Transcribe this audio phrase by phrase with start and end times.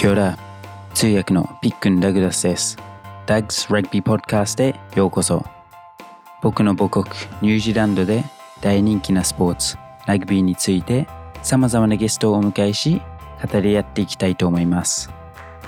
[0.00, 0.38] キョラ
[0.94, 2.78] 通訳のピックン・ダグラスです。
[3.26, 5.44] ダグス・ラグビー・ポッドキャストへようこそ。
[6.40, 7.04] 僕の母国
[7.42, 8.24] ニュージーランドで
[8.62, 9.76] 大人気なスポーツ、
[10.06, 11.06] ラグビーについて
[11.42, 13.02] 様々なゲストをお迎えし、
[13.52, 15.10] 語り合っていきたいと思います。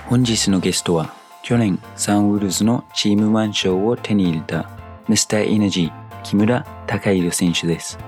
[0.09, 1.13] 本日のゲストは、
[1.43, 4.67] 去年サンウルズのチームマン賞を手に入れた
[5.07, 7.99] ミスターエナジー木村隆弘選手です。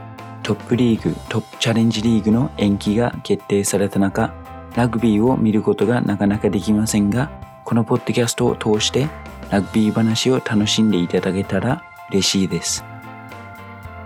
[0.41, 4.33] トップリーグ、トップチャレンジリーグの延期が決定された中、
[4.75, 7.31] ラグビーを見ることがなかなかできませんが、
[7.63, 9.07] このポッドキャストを通して
[9.49, 12.83] ラグビー話を楽しんでいただけたら嬉しいです。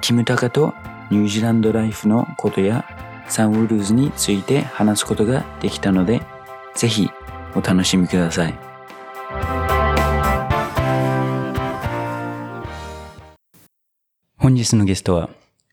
[0.02, 0.74] キムタカと
[1.10, 2.86] ニュージーランドライフのことや
[3.27, 6.22] サンウルーズについて話すことができたので、
[6.76, 7.10] ぜひ
[7.55, 8.54] お楽しみください。
[14.38, 15.30] 本日のゲストは、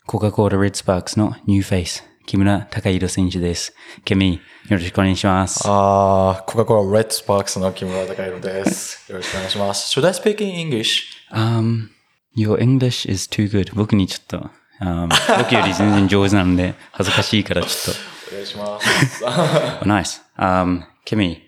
[0.06, 3.72] コカ・コーラ・レッドスパークスのニューフェイス、木村隆弘選手です。
[4.04, 5.62] ケミ、よろしくお願いします。
[5.66, 9.06] あー、コカ・コーラ・レッドスパークスの木村隆弘です。
[9.12, 9.98] よろしくお願いします。
[9.98, 11.02] Should I speak in English?
[11.32, 11.88] Um,
[12.36, 13.72] your English is too good.
[13.74, 17.94] 僕にちょっと、um, 僕より全然上手なので、 恥ずかしいからちょっ
[18.32, 19.20] お願いします。
[19.20, 19.26] と。
[19.86, 20.20] nice.
[20.36, 21.42] Um, ケミ、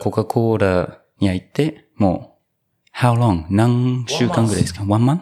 [0.00, 2.38] コカ・コーラに入って、も
[2.92, 3.44] う、how long?
[3.50, 5.20] 何週間ぐらいですか ?one month?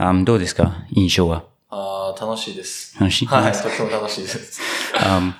[0.00, 0.84] Um, どうですか？
[0.90, 1.44] 印象は？
[1.74, 2.94] あー、楽しいです。
[3.00, 4.60] 楽しいはい、とても楽しいです。
[4.98, 5.32] um,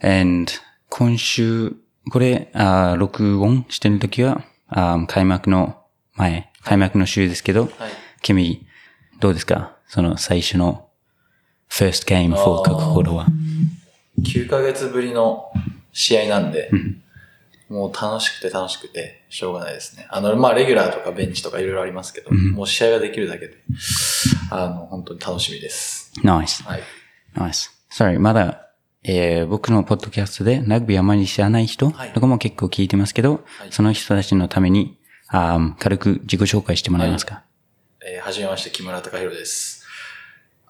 [0.00, 0.52] and
[0.88, 1.74] 今週、
[2.12, 5.82] これ、あー録音してるときは、あー開幕の
[6.14, 7.70] 前、開幕の週ですけど、はい。
[8.22, 8.66] ケミ、
[9.18, 9.76] どうですか？
[9.88, 10.88] その最初の
[11.68, 13.26] first game コーラは。
[14.22, 15.50] 9ヶ月ぶりの
[15.92, 16.70] 試合なんで、
[17.68, 20.06] もう楽しくて楽しくて、しょうがないですね。
[20.10, 23.54] あの、まあ、レギュラーとかベンチとかいろいろありますけど、もう試合ができるだけで、
[24.50, 26.12] あの、本当に楽しみです。
[26.24, 26.82] nice, はい。
[27.34, 27.70] nice.
[27.90, 28.68] sorry, まだ、
[29.04, 34.98] えー僕のポッドキャストでラグビーあまり知らない人はいとかも結構聞いてますけど、はいその人たちのために、
[35.28, 37.44] あー軽く自己紹介してもらえますか、
[38.02, 39.84] えーはじめまして、木村隆弘です。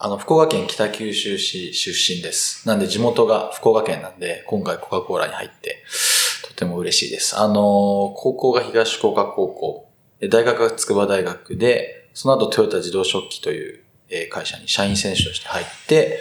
[0.00, 2.66] あの、福岡県北九州市出身です。
[2.68, 6.17] なんで地元が福岡県なんで、今回コカ・コーラに入って、と
[6.58, 7.38] ても嬉しいです。
[7.38, 9.88] あの高校が東福岡高校、
[10.28, 13.84] 大学が筑波大学で、その後トヨタ自動食器という、
[14.30, 16.20] 会社に社員選手として入って、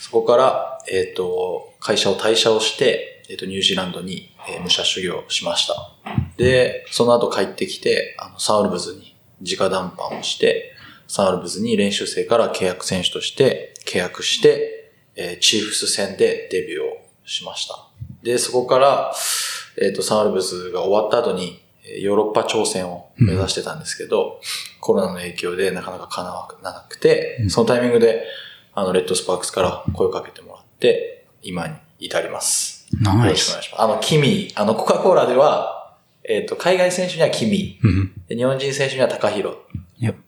[0.00, 5.92] そこから、えっ、と、会社を退社をして、えっ、と、ニュージーランドに、えー武者修行しました。
[6.36, 10.74] で、その後帰ってきて、あの、サウルブズに直談判をして、
[11.06, 17.88] サウルブズに練習生から契約選手として契約して、えーチーフス戦でデビューをしました。
[18.24, 19.14] で、そこから、
[19.80, 24.40] えっ、と、サンウルブズが終わった後に、えーヨーロッパ挑戦を目指してたんですけど、
[24.80, 28.24] コロナの影響でなかなか叶わなくて、そのタイミングで、
[28.72, 32.86] あの、レッドスパークスから声をかけてもらって、今に至ります。
[32.90, 33.62] よナイスろしくお願い。
[33.64, 33.82] します。
[33.82, 35.94] あの、キミ、あの、コカ・コーラでは、
[36.26, 38.12] えっ、と、海外選手にはキミ、うん。
[38.28, 39.54] で日本人選手には高弘。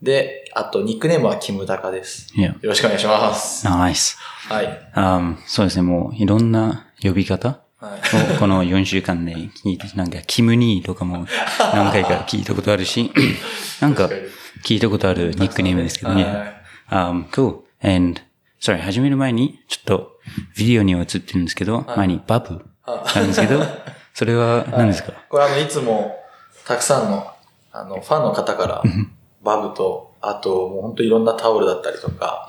[0.02, 2.38] で、あと、ニックネームはキムタカです。
[2.38, 3.64] よろしくお願いします。
[3.64, 4.18] ナイス。
[4.48, 4.92] はい。
[4.94, 7.60] Um, そうですね、もういろんな呼び方
[8.38, 11.26] この4週間で聞いて、なんか、キムニーとかも
[11.74, 13.12] 何回か聞いたことあるし、
[13.80, 14.08] なんか
[14.64, 16.24] 聞いたことあるニックネームですけどね。
[16.90, 17.60] Um, cool.
[17.82, 18.20] And,
[18.60, 20.18] sorry, 始める前に、ちょっと
[20.56, 23.04] ビデオには映ってるんですけど、前にバブあ。
[23.16, 23.62] るんですけど、
[24.14, 26.16] それは何ですか、これあの、いつも、
[26.66, 27.26] たくさんの、
[27.72, 28.82] あの、ファンの方から、
[29.42, 32.46] バブと、あと、もう本当いろんなタオルだったりとか.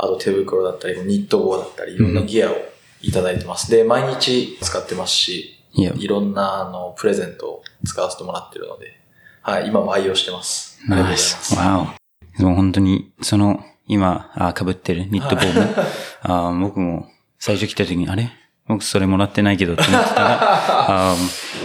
[0.00, 2.54] あと手袋だったり、ニット帽だったり、いろんなギアを
[3.02, 3.70] いただいてます。
[3.70, 8.98] で、毎日使ってますし.いろんな、あの、プレゼントを使わせてもらってるので、
[9.42, 10.78] はい、今も愛用してます。
[10.82, 11.54] ありがとうございまナイス。
[11.54, 11.56] す。
[11.56, 11.96] わ
[12.38, 12.42] お。
[12.42, 15.66] もう本当に、その、今、あ被ってるニット帽も、
[16.22, 17.06] あ僕も
[17.38, 18.30] 最初来た時に、あれ？
[18.66, 21.16] 僕それもらってないけどって思ってたら、 あ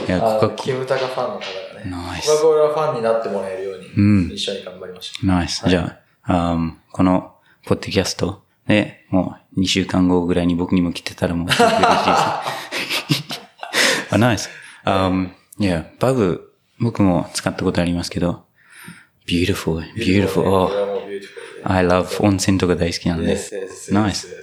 [0.07, 5.25] いや、コカ・キムタカファンの方がね、ナイスコカ・コーラファンになってもらえるように、うん一緒に頑張りましょう。
[5.27, 5.67] Nice。
[5.67, 6.57] じゃあ、あ
[6.91, 7.33] この、
[7.65, 13.41] ポッドキャストで、もう2週間後ぐらいに僕にも来てたらもう、すごく嬉しいです。
[14.15, 14.49] あ、 nice。
[14.85, 15.29] Um,
[15.59, 18.45] いや、バブ、僕も使ったことありますけど、
[19.27, 20.43] beautiful, beautiful.
[20.43, 23.33] Oh, これはもう beautiful で I love 温泉とか大好きなんで。
[23.33, 24.27] Yes, Nice.
[24.27, 24.33] yes.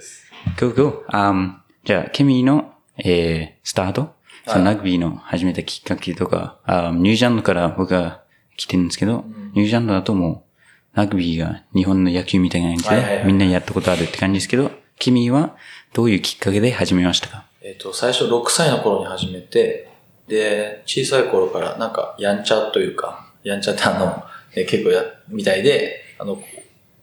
[0.57, 1.05] Cool, cool.
[1.07, 1.53] Um,
[1.83, 4.15] じゃあ、ケミーの、えー、スタート、
[4.47, 8.23] そのラグビーの始めたきっかけとか、あニュージーランドから僕が
[8.57, 10.50] 来てるんですけど、ニュージャンドだともう、
[10.93, 15.55] ラグビーが日本の野球みたいな感じで、はいはいはいみんなやったことあるって感じですけど、ケミーは
[15.93, 17.45] どういうきっかけで始めましたか？
[17.61, 19.89] えっ、と、最初6歳の頃に始めて、
[20.27, 24.23] で、小さい頃からなんか、やんちゃというか、やんちゃってあの、
[24.55, 26.41] え結構や、みたいで、あの、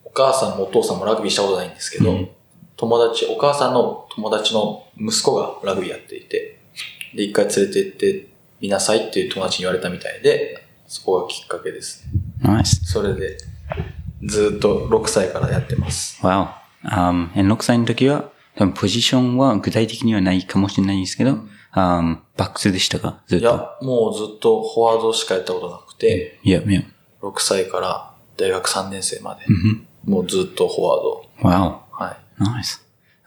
[0.05, 2.29] お母さんもお父さんもラグビーしたことないんですけど、うん
[2.79, 6.61] 友達、お母さんの友達の息子がラグビーやっていて、
[7.12, 8.29] で、一回連れて行って
[8.61, 12.12] みなさいっていう友達に言われたみたいで、そこがきっかけですね。
[12.49, 12.84] Nice.
[12.84, 13.37] それで、
[14.25, 16.20] ずっと6歳からやってます。
[16.23, 16.49] Wow.
[16.85, 21.38] Um, 6歳の時は、多分ポジションは具体的にはないかもしれないんですけど、
[21.75, 23.20] um, バックスでしたか？
[23.26, 23.44] ずっと。
[23.47, 26.82] いや、もうずっとフォワードしかやったことなくて、いや、いや。
[27.23, 31.26] 6歳から大学3年生まで、うんもうずっとフォワード。
[31.43, 31.79] Wow.
[31.93, 32.43] はい。
[32.43, 32.81] Nice.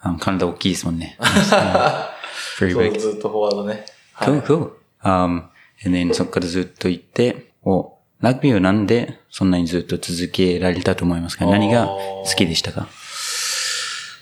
[0.03, 1.17] Um, 体大きいですもんね。
[2.57, 3.85] ずっとフォワードね。
[4.13, 4.71] はい Cool, cool.
[5.03, 5.43] Um,
[5.85, 11.45] and then そこからずっと行って、お、ラグビーをなんでそんなにずっと続けられたと思いますか？
[11.45, 12.87] 何が好きでしたか？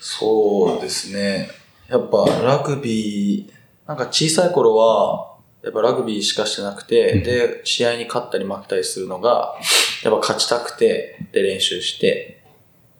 [0.00, 1.50] そうですね。
[1.88, 3.52] やっぱラグビー、
[3.86, 9.56] なんか小さい頃は、やっぱラグビーしかしてなくて、で、試合に勝ったり負けたりするのが、
[10.02, 12.42] やっぱ勝ちたくて、で練習して、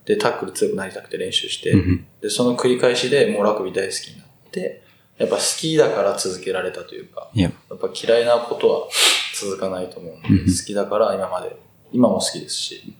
[0.05, 2.07] で、タックル強くなりたくて練習して、うん。
[2.21, 4.83] で、その繰り返しでもうラグビー大好きになって、
[5.21, 8.89] やっぱ好きだから続けられたというか、いや、やっぱ嫌いなことは
[9.39, 10.39] 続かないと思うんで、うん。
[10.47, 11.55] 好きだから今まで、
[11.93, 12.95] 今も好きですし、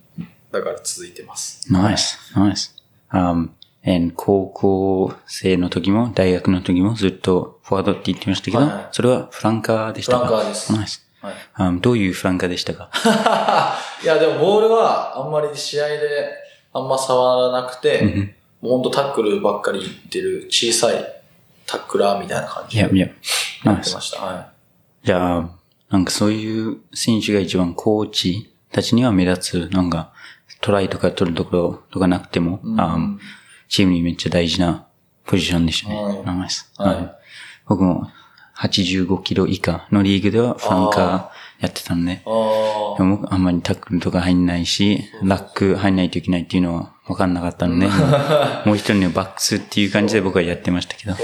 [0.51, 1.61] だから続いてます。
[1.71, 2.71] nice, nice.
[3.11, 3.49] Um,
[3.85, 8.67] and 高校生の時も大学の時もずっとフォワードって言ってましたけど、はい。
[8.67, 10.27] はいそれはフランカーでしたか？
[10.27, 10.73] フランカーです。
[10.73, 11.01] Nice.
[11.21, 11.33] はい。
[11.57, 12.91] Um, どういうフランカーでしたか？
[14.03, 15.97] いや、でもボールはあんまり試合で
[16.73, 21.20] あんま触らなくて、もうほんとタックルばっかりいってる小さい
[21.71, 23.07] タックラーみたいな感じでいや、いや。
[23.07, 23.13] や
[23.63, 23.81] Nice.
[23.81, 24.21] ってました。
[24.21, 24.51] は
[25.03, 25.49] じゃあ、
[25.89, 30.11] なんかそういう選手が一番コーチたちには目立つ、なんか
[30.59, 33.19] トライとか取るところとかなくても、うんあの
[33.69, 34.85] チームにめっちゃ大事な
[35.25, 35.95] ポジションでしたね。
[35.95, 36.15] はい。
[36.17, 37.15] はいはい
[37.67, 38.09] 僕も
[38.57, 42.15] 85キロ以下のリーグではフランカーやってたんで、い。
[42.15, 42.19] あ
[42.97, 47.87] でも僕あんまりタックルとか入んないし、ラック入んないといけないっていうのは分かんなかったので、
[48.65, 51.15] もう一人のバックスっていう感じで僕はやってましたけど。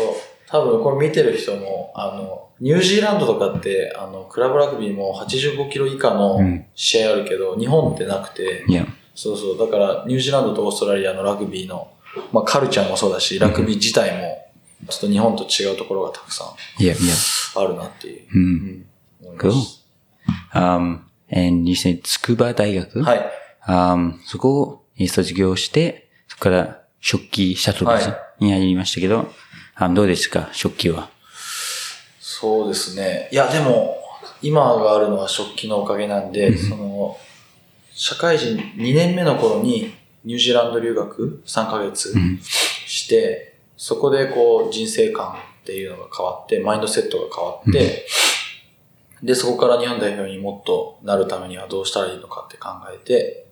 [0.47, 8.65] 多分これ見てる人も、あの、ニュージーランドとかって、あの、クラブラグビーも85キロ以下のうん試合あるけど、日本ってなくて、
[9.13, 9.57] そうそう。
[9.57, 11.89] だから、ニュージーランドとオーストラリアのラグビーの、
[12.31, 14.47] まあ、カルチャーもそうだし、ラグビー自体も、
[14.89, 16.45] ちょっと日本と違うところがたくさ
[16.79, 17.13] んいや、いや。
[17.55, 18.21] あるなっていう。
[18.21, 18.25] う。
[18.35, 18.85] うんん。
[19.23, 19.51] 思いま Cool.
[19.51, 19.83] す
[20.53, 20.99] Um,
[21.31, 23.31] and you said 筑波大学はい。
[23.67, 29.27] um, そこを卒業して、そこから食器シャトルズに入りましたけど、
[29.79, 31.09] um, どうですか食器は。
[32.19, 33.29] そうですね。
[33.31, 33.97] いや、でも、
[34.41, 37.17] 今があるのは食器のおかげなんで、その、
[37.93, 39.93] 社会人2年目の頃に
[40.23, 48.05] ニュージーランド留学3ヶ月んして、そこでこう人生観っていうのが変わって、マインドセットが変わって、
[49.23, 53.47] で、そこから日本代表にもっとなるためにはどうしたらいいのかって考えて、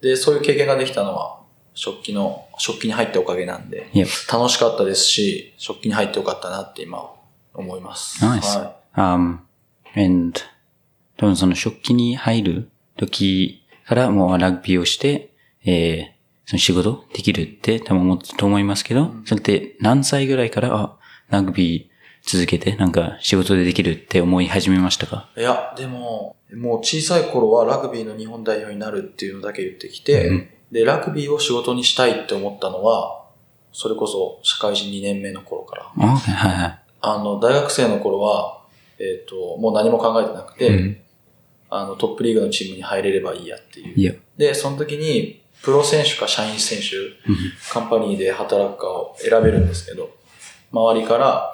[0.00, 1.40] で、そういう経験ができたのは、
[1.74, 3.90] 食器の、食器に入っておかげなんで、
[4.32, 7.10] 楽しかったですし、食器に入ってよかったなって今
[7.52, 8.24] 思います。
[8.24, 8.58] Nice.
[8.58, 9.38] は um,
[9.96, 10.40] and
[11.16, 15.30] 多分その食器に入る時からもうラグビーをして、
[15.64, 16.14] えー
[16.46, 20.98] その仕事できるって多分思ったと思いますけど、それって何歳ぐらいから、あ、
[21.30, 25.30] ラグビー続けてなんか仕事でできるって思い始めましたか？
[25.38, 25.40] い。
[25.40, 33.26] いや、でも、もう小さい頃はラグビーの日本代表になるっていうのだけ言ってきて、うんで、ラグビーを仕事にしたいって思ったのは、
[33.72, 35.92] それこそ社会人2年目の頃から。
[35.96, 36.78] あはいはい。
[37.00, 38.60] あの、大学生の頃は、
[38.98, 40.96] えっ、と、もう何も考えてなくて、うん
[41.70, 44.20] あの、トップリーグのチームに入れればいいやっていう。
[44.36, 47.36] で、その時に、プロ選手か社員選手、うん
[47.72, 50.10] カンパニーで働くかを選べるんですけど、
[50.72, 51.52] 周りから、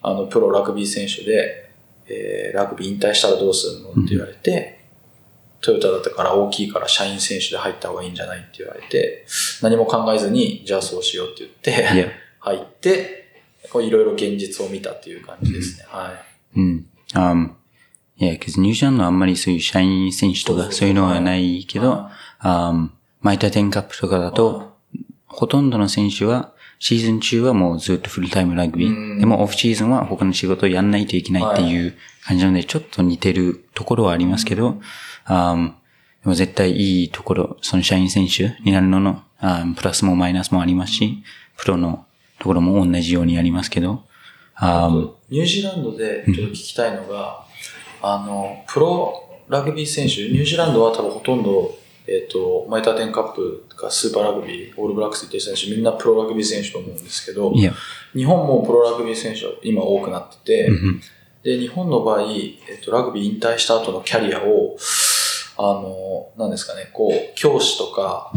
[0.00, 1.70] あの、プロラグビー選手で、
[2.08, 4.83] えーラグビー引退したらどうするのって言われて、
[5.64, 9.24] トヨタだったから大きいから社員選手で入った方がいいんじゃないって言われて、
[9.62, 12.12] 何も考えずに、じゃあそうしようって言って。
[12.40, 13.42] 入って、
[13.72, 15.86] こういろいろ現実を見たっていう感じですね。
[15.88, 16.12] は
[16.54, 16.60] い。
[16.60, 16.86] うん。
[17.14, 17.52] um,
[18.18, 22.10] いや、けどニュージーランドはあんまりそういう社員選手とかそういうのはないけど、は
[22.42, 22.90] um,
[23.22, 24.74] マイターテンカップとかだと、
[25.26, 29.20] ほとんどの選手は、シーズン中はもうずっとフルタイムラグビうんー。
[29.20, 31.94] でもオフシーズンは他の仕事をやんないといけないっていう
[32.26, 34.80] 感じなので、ちょっと似てるところはありますけど、
[35.26, 35.72] um,
[36.22, 41.22] でも絶対いいところ、その社員選手になるのの、um, プラスもマイナスもありますし、
[41.56, 42.06] プロの
[42.38, 44.04] ところも同じようにありますけど、
[44.58, 47.44] um, ニュージーランドでちょっと聞きたいのが、
[48.02, 51.76] あの、プロラグビー選手、ニュージーランドは多分ほとんど、
[52.06, 57.52] えっ、と、マイターテンカップとかスーパーラグビー、オールブラックスっていう選手、みんなプロラグビー選手と思うんですけど、
[58.14, 61.00] 日本もプロラグビー選手は今多くなってて、うん。
[61.42, 64.76] で、日本の場合、えっ、と、ラグビー引退した後のキャリアを、
[65.56, 68.32] あの、なんですかね、こう、教師とか、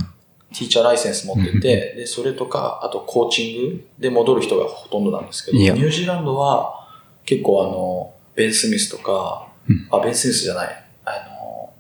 [0.54, 6.88] ティーチャーライセンス持ってて、で、それとか、あとコーチングで戻る人がほとんどなんですけど、ニュージーランドは、
[7.26, 9.88] 結構あの、ベン・スミスとか、うん。
[9.92, 11.74] あ、ベン・スミスじゃない、あの、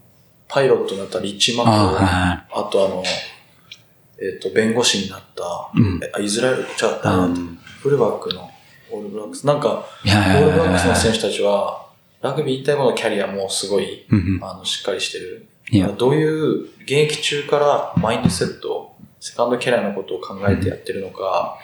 [0.47, 2.45] パイロットになったリッチ・マコあはいはい。
[2.51, 3.03] あとあの、
[4.19, 6.25] えっ、と、弁護士になった、うん。
[6.25, 7.59] イスラエル、じゃあ、うん。
[7.81, 8.49] フルバックの
[8.91, 9.45] オールブラックス。
[9.45, 11.86] なんか、オールブラックスの選手たちは、
[12.21, 14.43] ラグビー引退後のキャリアもすごい、うんうん。
[14.43, 15.47] あの、しっかりしてる。
[15.69, 15.89] いや。
[15.89, 21.57] どういう、現役中からマインドセット、セカンドキャリアのことを考えてやってるのか、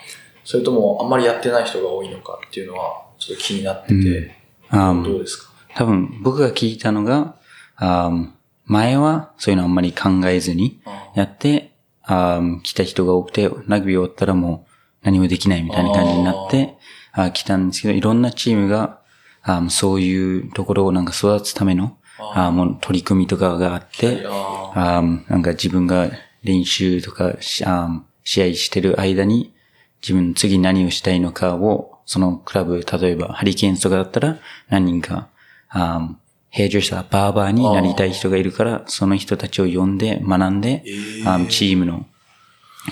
[0.44, 4.36] それともあんまりやってない人が多いのかっていうのは、ちょっと気になってて、
[4.72, 5.02] うん。
[5.02, 5.50] どうですか？
[5.74, 7.36] 多分僕が聞いたのが、
[7.76, 8.28] あー
[8.66, 10.80] 前はそういうのあんまり考えずに
[11.14, 14.70] やって、あー来た人が多くて、ラグビー終わったらもう
[15.02, 16.74] 何もできないみたいな感じになって、
[17.12, 19.00] あー来たんですけど、いろんなチームが、
[19.44, 22.50] あーそういうところをなんか育つための、あー。
[22.50, 26.10] もう取り組みとかがあって、あなんか自分が
[26.42, 29.54] 練習とかしあー試合してる間に
[30.02, 35.28] 自分次何をしたいのかをそのクラブ、例えばハリケーンズとかだったら何人か
[35.68, 36.14] あー
[36.50, 41.28] ヘアドレッサー、バーバーになりたい人がいるから、その人たちを呼んで学んで、ー。
[41.28, 42.06] あーチームの、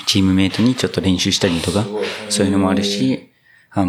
[0.05, 1.85] チームメイトにちょっと練習したりとか
[2.29, 3.31] そういうのもあるし、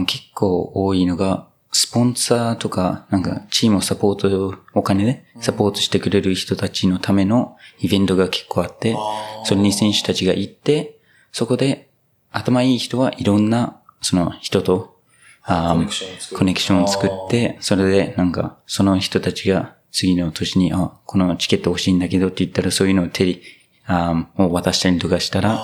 [0.06, 8.96] 結構多いのが、スポンサーとか、なんかチームをサポート、お金でサポートしてくれる人たちのためのイベントが結構あって
[9.44, 11.00] それに選手たちが行って、
[11.32, 11.90] そこで
[12.32, 14.94] 頭いい人はいろんなその人と、
[15.42, 23.42] あーコネクションを作って、それでなんかその人たちが次の年に、あ、このチケット欲しいんだけどって言ったらそういうのを手に、
[23.86, 25.60] あーを渡したりとかしたら、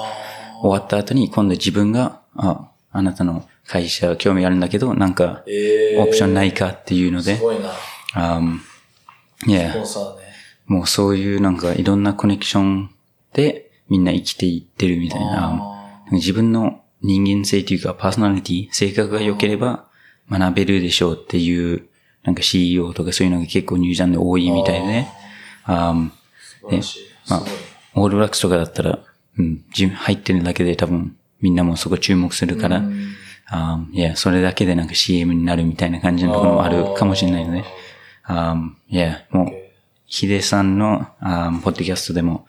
[0.62, 7.70] 終わった後に今度自分が、あ、あなたの会社興味あるんだけど、なんか、えーオプションないかっていうので、すごいな。
[8.14, 10.24] あいスポやン、サーね。
[10.66, 12.90] もうそういうなんかいろんなコネクション
[13.34, 15.62] でみんな生きていってるみたいな。
[16.12, 19.86] 自分の人間性というかパーソナリティ、性格が良ければ
[20.32, 21.88] 学べるでしょうっていう、
[22.24, 25.06] なんか CEO とかそういうのが結構ニュージャンで多いみたいで、
[25.66, 26.10] あー
[26.62, 27.00] 素晴らしい。
[27.24, 27.44] すまあ。
[27.96, 29.00] オールブラックスとかだったら、
[29.38, 33.14] うん、自分入ってるだけで多分みんなもそこ注目するから、うん
[33.52, 37.64] あいや、それだけでなんか CM になるみたいな感じのところもあるかもしれないので、
[38.24, 38.56] あ
[38.88, 39.54] いや、もう、
[40.06, 42.48] ヒデさんのあポッドキャストでも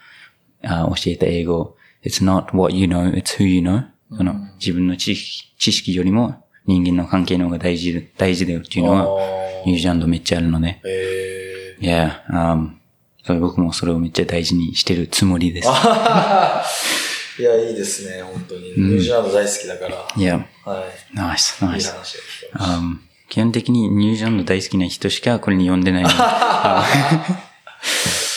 [0.63, 3.87] あ教えた英語、It's not what you know, it's who you know.
[4.17, 9.07] その自分の知識よりも人間の関係の方が大事、大事だよっていうのは、あ
[9.67, 12.59] ニュージーランドめっちゃあるので、えいや、あ
[13.25, 15.69] それ僕もそれをめっちゃ大事にしてるつもりです。
[17.41, 18.71] ーいや、いいですね、本当に。
[18.71, 20.09] ニュージーランド大好きだから。
[20.17, 21.17] いや、はい。
[21.17, 21.87] ナイス、いい話ナイス。
[21.87, 22.13] が聞けまし
[22.51, 22.81] たあ
[23.29, 26.05] 基本的にニュージーランド大好きな人しかこれに呼んでない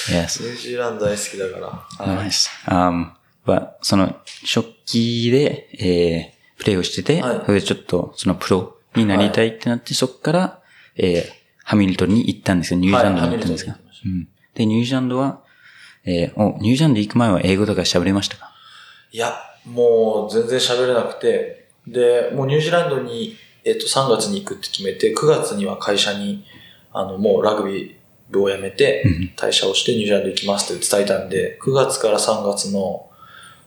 [0.10, 2.06] ニュージーランド大好きだから。
[2.06, 2.28] はい。
[2.28, 2.50] Nice.
[2.68, 3.12] Um,
[3.46, 10.60] but その、初期で、えー、プレイをしてて、はいそれでちょっと、そのプロになりたいってなって、そこから、
[10.96, 11.24] えー、
[11.64, 12.80] ハミルトンに行ったんですよ。
[12.80, 14.28] ニュージーランドに行ったんですが、はいうん。
[14.54, 15.42] で、ニュージーランドは、
[16.06, 18.53] えー、お、ニュージーランド行く前は英語とか喋れましたか？
[19.14, 26.44] いや、もう全然喋れなくて、で、もうニュージーランドに、えっと、3月に行くって決めて、9月には会社に、
[26.92, 27.96] あの、もうラグビー
[28.32, 33.08] 部を辞めてうん、退社をしてニュージーランド行きますって伝えたんで、9月から3月の、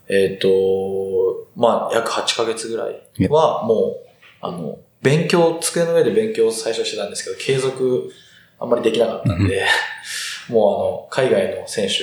[0.09, 4.09] えっと、まあ、約8ヶ月ぐらいは、もう、
[4.41, 8.13] あの、勉強、机の上で勉強を最初してたんですけど、継続
[8.59, 9.65] あんまりできなかったんで、
[10.51, 11.95] もうあの、海外の選手。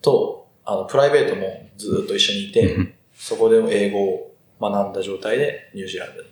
[0.00, 6.28] と、あの、プライベートもずっと一緒にいて、うんそこで英語を学んだ状態でニュージーランドに、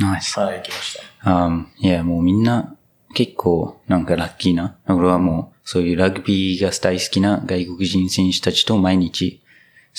[0.00, 0.36] ナイス。
[0.40, 1.30] はい、行きました。
[1.30, 2.74] Um, いや、もうみんな
[3.14, 4.76] 結構なんかラッキーな。
[4.88, 9.42] 俺はもうそういうラグビーが大好きな外国人選手たちと毎日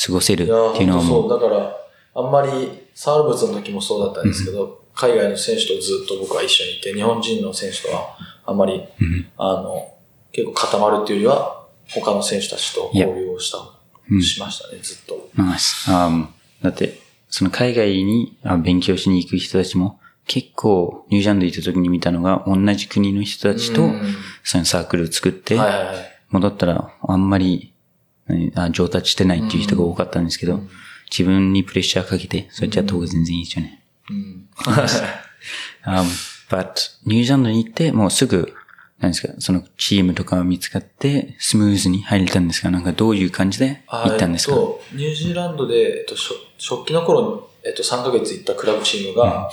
[0.05, 1.21] 過ごせるっていうのは本当そう。
[1.21, 1.77] もう、だから、
[2.15, 9.93] あんまり、サールブツの時もそうだったんですけど、海外の選手とずっと僕は一緒にいて、日本人の選手とはあんまり、うんあの、
[10.33, 13.57] 結構固まるっていうよりは、他の選手たちと交流をした、
[14.09, 15.29] うんしましたね、ずっと。
[15.35, 15.89] ナイス。
[15.89, 16.27] Um,
[16.61, 16.99] だって、
[17.29, 25.59] その海外にあ勉強しに行く人たちも結構ニュージーランド行った時に見たのが同じ国の人たちとうんそのサークルを作って。
[26.29, 27.73] 戻ったらあんまり
[28.71, 30.61] 上達してないっていう人が多かったんですけど、
[31.09, 33.83] 自分にプレッシャーかけてそうやってやった方が全然いいですよね。
[34.09, 34.47] うん。
[35.85, 36.05] Um,
[36.49, 36.73] but
[37.05, 38.53] ニュージーランドに行って、もうすぐ、
[39.05, 42.71] 何ですか、そのチームとかが見つかって、スムーズに入れたんですか？
[42.71, 49.49] なんかどういう感じで行ったんですか、えっと、ニュージーランドで、えっと、初初期の頃に、えっと、3ヶ月行ったクラブチームが、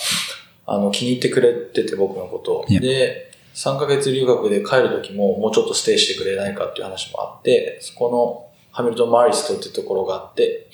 [0.66, 10.68] あの、気に入ってくれてて、僕のことで、3ヶ月留学で帰る時も、もうちょっとステイしてくれないかっていう話もあって、そこのハミルトン・マリストっていうところがあって、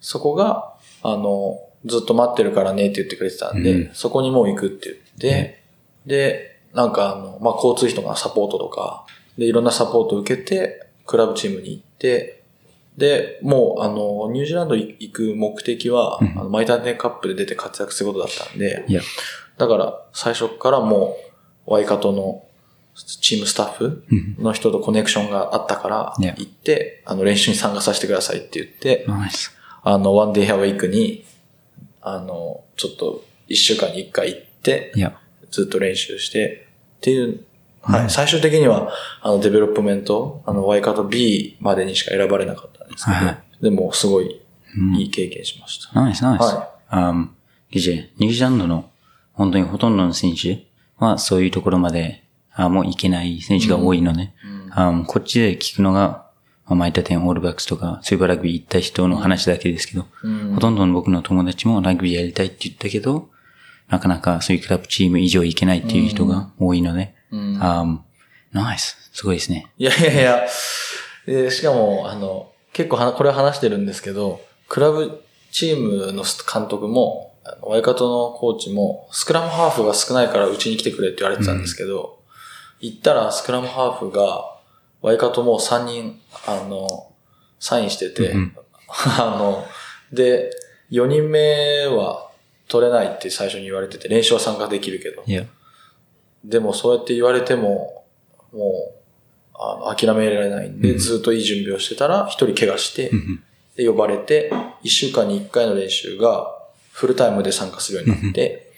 [0.00, 3.94] そこが、あの、ずっと待ってるからねって言ってくれてたんで、うん。
[3.94, 5.62] そこにもう行くって言って、
[6.06, 9.06] で、なんかあの、まあ、交通費とかのサポートとか、
[9.38, 12.42] で、いろんなサポートを受けて、クラブチームに行って、
[12.96, 19.02] で、もう、あの、ニュージーランド行く目的は、うんあのマイターテンカップで出て活躍することだったんで、いや、
[19.58, 21.16] だから、最初からも
[21.66, 22.44] う、ワイカトの
[23.20, 24.36] チームスタッフうん。
[24.38, 29.04] の人とコネクションがあったから.行って、あの、練習に参加させてくださいって言って。
[29.82, 31.24] あの、 one day a week に、
[32.00, 34.92] あの、ちょっと、一週間に一回行って、
[35.50, 36.63] ずっと練習して、
[37.04, 37.44] っていう、
[37.82, 44.40] はい、うん最終的には、あの、デベロップメント、あの、ワイカト B までにしか選ばれなかったんですけど、はいでも、すごい
[44.76, 44.96] うん。
[44.96, 46.00] いい経験しました。
[46.00, 46.42] Nice、nice。
[46.42, 47.28] は um,
[47.70, 48.90] DJ、ニュージーランドの
[49.32, 50.64] 本当にほとんどの選手
[50.96, 54.32] はそういうところまであもう行けない選手が多いので、
[54.74, 56.26] um, こっちで聞くのが、
[56.66, 60.54] まあ、マイタテンオールバックスとかスーパーラグビー行った人の話だけですけど、うん。
[60.54, 63.28] ほとんどの僕の友達もラグビーやりたいって言ったけど、
[63.88, 67.60] なかなかそういうクラブチーム以上行けないっていう人が多いので、うん。
[67.60, 67.98] Um,
[68.54, 69.10] ナイス。
[69.12, 69.66] すごいですね。
[69.78, 70.46] いやいやいや、
[71.26, 82.20] でしかも、あの、結構は、これは話してるんですけど、クラブチームの監督も、ワイカトのコーチも、スクラムハーフが少ないからうちに来てくれって言われてたんですけど、
[82.80, 84.56] 行ったらスクラムハーフが、
[85.02, 87.12] ワイカトも3人、あの、
[87.60, 88.56] サインしてて、うん
[88.88, 89.66] あの、
[90.12, 90.50] で、
[90.90, 92.30] 4人目は
[92.68, 95.22] 取れないって最初に言われてて、練習は参加できるけど、
[96.44, 98.04] でもそうやって言われても、
[98.52, 99.04] もう、
[99.54, 100.98] あの、諦められないんで、うん。
[100.98, 103.42] ずっといい準備をしてたら、一人怪我してう、ん
[103.76, 104.52] で、呼ばれて、
[104.82, 106.54] 一週間に一回の練習が、
[106.92, 108.72] フルタイムで参加するようになって、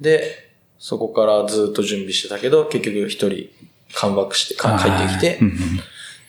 [0.00, 3.48] で、そこからずっと準備してたけど、結局一人、
[3.94, 5.40] カムバックして、か帰ってきて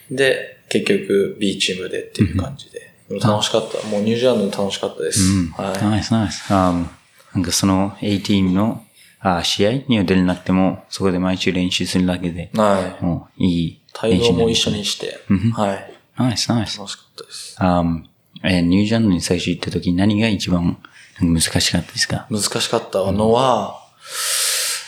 [0.09, 2.90] で、結局 B チームでっていう感じで。
[3.19, 3.85] 楽しかった。
[3.87, 5.21] もうニュージーランドも楽しかったです。
[5.21, 5.47] うん。
[5.51, 6.51] はナイスナイス。
[6.51, 6.85] Um,
[7.33, 8.83] なんかその A チームの
[9.19, 13.03] あ試合には出れなくても、そこで毎週練習するだけでい。、はい。
[13.03, 15.93] もういい帯同も一緒ににしてうん、はい。
[16.17, 16.77] ナイスナイス。
[16.77, 17.57] 楽しかったです。
[17.59, 18.03] Um,
[18.43, 20.77] えニュージーランドに最初行った時何が一番
[21.19, 22.27] 難しかったですか？
[22.31, 23.79] 難しかったのは、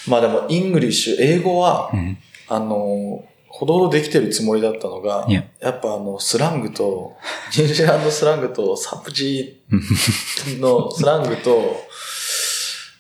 [0.08, 2.18] まあでも、 English、英語は、うん。
[2.50, 3.24] あの、
[3.56, 7.16] ほどほどできてるつもりだったのが、いややっぱあの、スラングと、
[7.56, 11.80] ニュージーランドスラングと、サプジーのスラングと、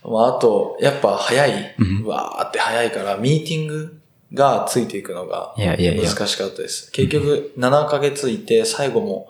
[0.04, 4.00] まああと、やっぱ早い、うんわーって早いから、ミーティング
[4.32, 6.92] がついていくのが難しかったです。
[6.92, 9.28] 結局、7ヶ月いて、最後も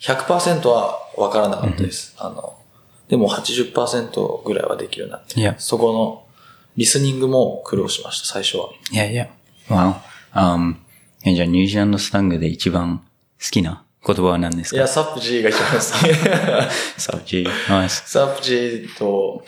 [0.00, 2.14] 100%はわからなかったです。
[2.16, 2.54] あの、
[3.08, 5.60] でも80%ぐらいはできるようになって。
[5.60, 6.22] そこの、
[6.76, 8.68] リスニングも苦労しました、最初は。
[8.92, 9.28] いやいや。
[9.68, 10.09] わお。
[10.34, 10.76] Um,
[11.24, 13.04] えじゃあニュージーランドスラングで一番好
[13.50, 14.76] きな言葉は何ですか？
[14.76, 16.96] いや、サプジーが一番好き。
[17.00, 17.46] サウジ。
[17.68, 18.02] ナイス。
[18.06, 19.44] サプジーと、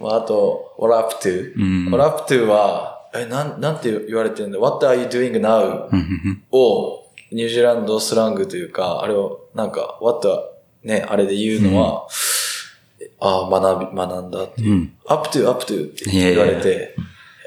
[0.00, 1.52] まあ、あと、what up to?
[1.56, 5.88] うん what up to は、え、なん、なんて言われてるんだ ?what are you doing now?
[5.90, 10.28] うんうんを、ニュージーランドスラングというか、あれを、なんか、what
[10.84, 12.06] ね、あれで言うのは、
[13.20, 14.70] ああ、学び、学んだっていう。
[14.72, 16.94] うん up to, up to って言われて、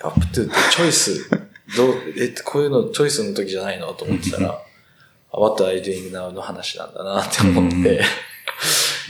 [0.04, 1.30] up to ってチョイス、
[1.76, 3.94] どう、え、こういうのチョイスの時じゃないの？
[3.94, 4.62] と思ってたら、
[5.32, 8.00] あ what are you doing now の話なんだなって思って、うん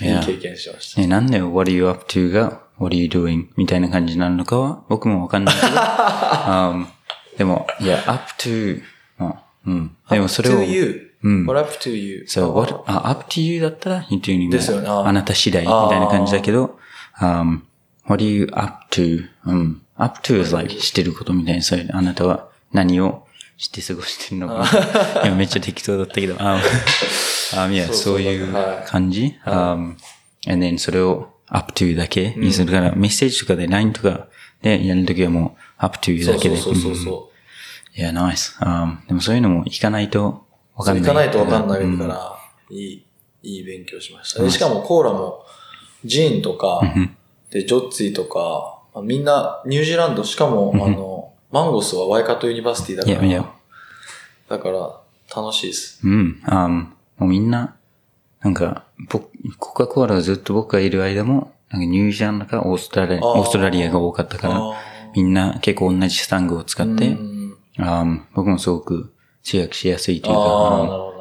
[0.01, 0.99] いい経験しました。
[1.01, 6.87] ね、なんで What are you up to が What are you doing みたいな感じになるのかは僕もわかんないけど、um,
[7.37, 8.81] でも、いや、up to、
[9.19, 9.95] あうん。
[10.09, 11.11] でもそれを、to you?
[11.23, 11.45] うん。
[11.45, 12.25] what up to you?
[12.27, 16.77] そう、what, あ、up to you だったら、言ってるようにもですよねああなた次第みたいな感じだけど、
[17.21, 17.61] um,
[18.05, 19.25] what are you up to?
[19.45, 19.81] うん。
[19.97, 23.25] Up to is like してることみたいな、そういう、あなたは何を
[23.58, 24.65] して過ごしてるのか。
[25.23, 26.60] いやめっちゃ適当だったけど、あ、
[27.58, 29.95] あ、いや、そうそそうういうはい感じ、um,
[30.47, 34.27] and then それを up to だけにするから、メッセージとかで LINE とか
[34.62, 36.58] でやるときはもう up to だけで。
[36.58, 38.58] そうそうそういや、ナイス。
[38.60, 40.43] Um, でもそういうのも行かないと
[40.75, 40.83] わ。
[40.84, 41.01] かんない。
[41.03, 42.36] 行かないとわかんないうんから、
[42.69, 43.05] いい、
[43.43, 44.43] いい勉強しました。
[44.43, 45.45] でしかもコーラも、
[46.03, 46.81] ジーンとか、
[47.51, 53.53] で、ジョッツィとか、まあみんな、ニュージーランド、しかも、あの、マンゴスはワイカト University だかいやいや。
[54.49, 54.99] ら、だから、
[55.36, 55.99] 楽しいです。
[56.03, 56.41] うん。
[56.45, 57.75] あもうみんな、
[58.41, 64.73] なんか、僕、コカ・コーラがずっと僕がいる間も、なんかニュージーランドかオーストラリア、オーストラリアが多かったから、あ
[65.15, 67.58] みんな結構同じスラングを使っーて、うん。
[67.77, 70.41] あ僕もすごく通訳しやすいというか、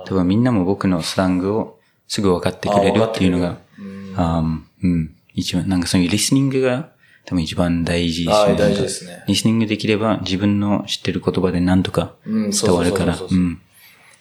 [0.07, 4.15] 多分みんなも僕のスタングをすぐ分かってくれるっていうのが、うん。
[4.17, 4.43] あ
[4.83, 6.91] うん、一番、なんかそういうリスニングが
[7.27, 13.61] 多分一番大事あーなんか大事ですねリスニングできれば自分の知ってる言葉で何とか伝わるから、そうん。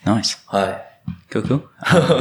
[0.05, 0.41] ナイス。
[0.47, 0.89] はい。
[1.29, 1.67] 曲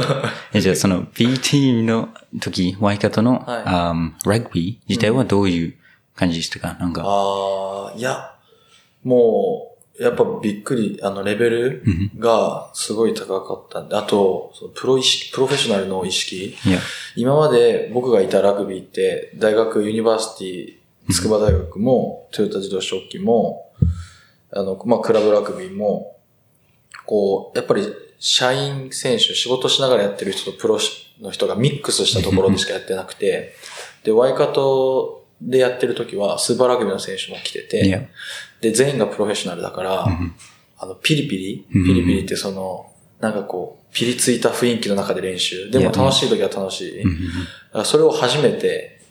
[0.53, 2.09] えじゃあその BT の
[2.41, 5.75] 時、ワイカトの、はいあーラグビー自体はどういう
[6.15, 6.75] 感じでしたか？
[6.79, 7.01] なんか。
[7.05, 8.31] ああ、いや、
[9.03, 12.19] もう、やっぱびっくり、あの、レベルうん。
[12.19, 16.55] がすごい高かったんで、あと、そのプロ意識、プロフェッショナルの意識。
[17.15, 23.71] 今まで僕がいたラグビーって、大学、 University、筑波大学も、トヨタ自動車機も、
[24.51, 26.17] あの、まあ、クラブラグビーも、
[27.05, 27.87] こう、やっぱり、
[28.19, 30.79] 社員選手、仕事しながらやってる人とプロ
[31.21, 33.53] の人がミックスしたところでしかやってなくて、
[34.03, 38.09] で、ワイカトでやってる時は、スーパーラグビーの選手も来てて、、
[38.63, 40.33] で、全員がプロフェッショナルだから、うん
[40.79, 41.67] あの、ピリピリ？
[41.75, 45.69] うんピリピリってその、なんかこう、ピリついた雰囲気の中で練習。
[45.69, 47.03] でも楽しい時は楽しい。
[47.85, 49.01] それを初めて、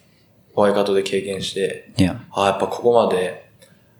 [0.54, 1.92] ワイカトで経験して、
[2.30, 3.48] ああ、やっぱここまで、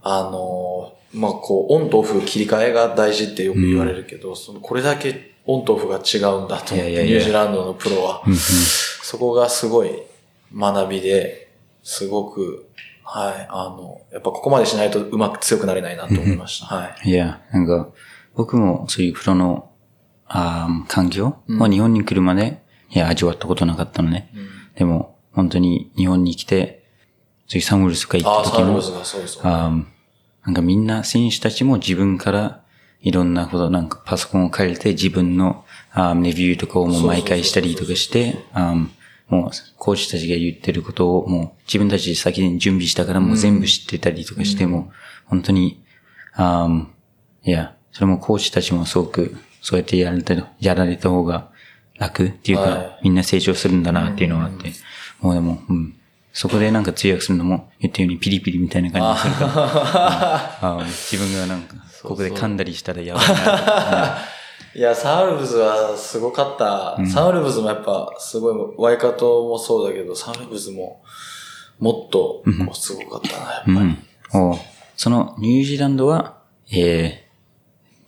[0.03, 8.23] あのーまあ、こう、オンとオフ切り替えが大事ってよく言われるけど、そのこれだけオンとオフが違うんだと思って、ニュージーランドのプロは。
[9.03, 9.91] そこがすごい
[10.55, 11.49] 学びで、
[11.83, 12.67] すごく、
[13.20, 16.66] はい、あの、やっぱここまでしないとうまく強くなれないなと思いました。
[16.66, 17.11] はい。
[17.11, 17.88] いや、なんか、
[18.35, 19.70] 僕もそういうプロの、
[20.27, 24.31] あー環境うんを日本に来るまで、いや、味わったことなかったのね。
[24.35, 26.83] うんでも、本当に日本に来て、
[27.46, 28.79] そういうサンウルスとか行ああ、った時も。
[28.79, 29.85] あー
[30.46, 32.62] なんかみんな選手たちも自分から
[33.03, 38.38] いろんなこと、なんかパソコンを借りて自分のあーレビューとかをもう毎回したりとかして、
[39.33, 44.92] もうコーチたちが言ってることをもう自分たちで先に準備したからもう全部知ってたりとかしても、
[45.25, 45.83] 本当に、
[46.35, 46.87] あー
[47.45, 51.49] いや、それもコーチたちもすごくそうやってやられた、やられた方が
[51.99, 53.01] 楽っていうか、はい。
[53.05, 54.71] みんな成長するんだなっていうのがあって、
[55.23, 55.97] もうでも、うん。
[56.35, 59.07] そこでなんか通訳するのも言ったようにピリピリみたいな感じ。
[59.07, 64.18] がするか自分がなんか、ここで噛んだりしたらやばいな。
[64.75, 66.97] いや、サンウルブズはすごかった。
[67.07, 71.03] サンウルブズもやっぱすごい、ワイカトもそうだけど、サンウルブズも
[71.79, 72.43] もっと
[72.75, 73.77] すごかったな、やっぱり。
[73.77, 73.99] うん。
[74.35, 74.59] おう
[74.97, 76.39] そのニュージーランドは、
[76.71, 76.75] え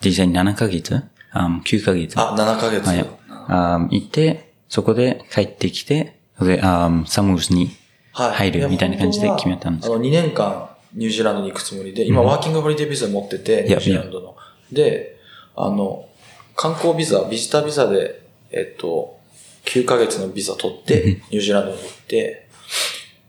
[0.01, 1.03] ー、実際に7ヶ月？
[1.33, 2.19] あ ?9 ヶ月？
[2.19, 2.87] あ、7ヶ月。
[2.89, 3.07] はい
[3.47, 7.71] あ行って、そこで帰ってきて、で、あサムーズに
[8.13, 14.37] はい入るみたいな感じで決めたんですあの、2年間ニュージーランドに行くつもりで、今、ワーキングホリデービザ持ってて、ニュージーランドの。
[14.73, 15.19] で、
[15.57, 16.07] あの、
[16.57, 19.19] 観光ビザ、ビジタービザで、えっと、
[19.65, 22.49] 9ヶ月のビザ取って、ニュージーランドに行って、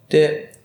[0.09, 0.55] で、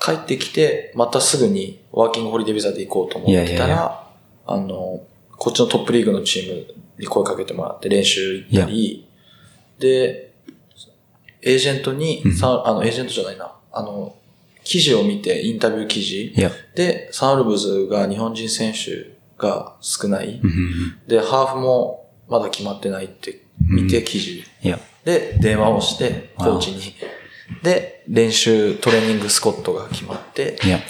[0.00, 4.00] 帰ってきて、またすぐにワーキングホリデービザで行こうと思ってたら、いやいや
[4.46, 5.02] あの、
[5.36, 9.06] こっちのトップリーグのチームに声かけてもらって練習行ったり、
[9.78, 10.32] で、
[11.42, 14.16] エージェントに、さあの、エージェントじゃないな、あの、
[14.64, 16.34] 記事を見て、インタビュー記事。
[16.74, 20.40] で、サンウルブズが日本人選手が少ない。
[20.42, 20.98] うんうん。
[21.06, 24.44] で、ハーフもまだ決まってないって見て記事。
[24.62, 26.80] いや、で、電話をして、コーチに。
[27.62, 30.80] で、練習、トレーニングスコットが決まって、いや、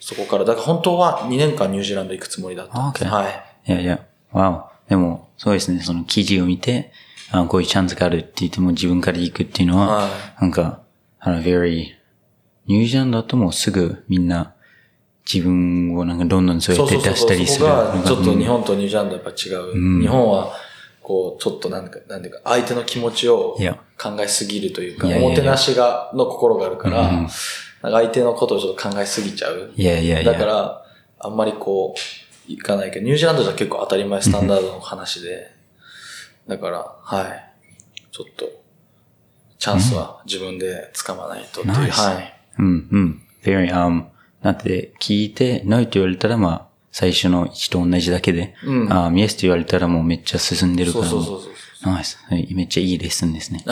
[0.00, 3.04] そこから、だから本当は2年間ニュージーランド行くつもりだったんです。
[3.04, 3.44] はい。
[3.68, 4.00] いやいや、
[4.32, 4.90] わお。
[4.90, 6.92] でも、そうですね、その記事を見て、
[7.32, 10.08] あこういうチャンスがあるって言っても自分から行くっていうのは、は
[10.40, 10.80] なんか、
[11.20, 11.92] あの、very、
[12.66, 14.54] ニュージーランドだともうすぐみんな
[15.32, 19.72] 自分をなんかどんどんそうやって出したりすそこるのがちょっと日うん本とニュージーランドやっぱ違う。
[19.74, 20.52] うん日本は、
[21.10, 23.58] こう、ちょっとなんか、なんていうか、相手の気持ちを
[24.00, 27.28] 考えすぎるというか、おもてなしが、の心があるから、うん
[27.82, 29.72] なんか相手のことをちょっと考えすぎちゃう。
[29.74, 30.32] いやいやいや。
[30.32, 30.84] だから、
[31.18, 31.94] あんまりこ
[32.48, 35.50] う、いかないけど、ニュージーランドじゃ結構当たり前スタンダードの話で、
[36.46, 37.54] だから、はい。
[38.12, 38.50] ちょっと、
[39.58, 42.40] チャンスは自分で掴まないとっていう、はい。
[42.58, 43.22] うん、うん。
[43.42, 44.04] very, um,
[44.42, 51.04] だって聞いて、ノイと言われたらまあ、最初の1と同じだけで、うんあイエスと言われたらもうめっちゃ進んでるから。
[51.06, 51.92] そうそうそうそう。
[51.92, 52.18] ナイス。
[52.28, 53.64] はいめっちゃいいレッスンですね。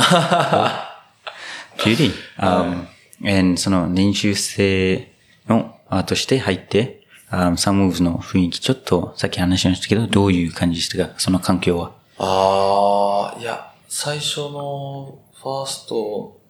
[1.78, 2.86] Judy, um,
[3.24, 5.12] and その練習生
[5.46, 11.14] のあとして入って、um, サムーブの雰囲気、ちょっとさっき話しましたけど、どういう感じでしたか？
[11.18, 11.92] その環境は。
[12.18, 16.40] ああ、いや、最初のファースト、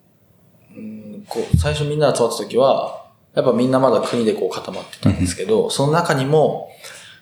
[0.75, 3.08] うん、こう、最初みんな集まった時は、
[3.39, 6.69] やっぱみんなまだ国でこう固まってたんですけど、その中にも、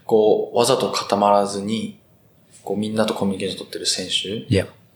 [0.05, 1.99] こう、わざと固まらずに、
[2.63, 4.45] こうみんなとコミュニケーション取ってる選手。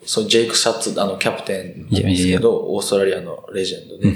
[0.03, 4.09] そう、ジェイク・シャッツ、あの、キャプテンなんですけど、オーストラリアのレジェンドで、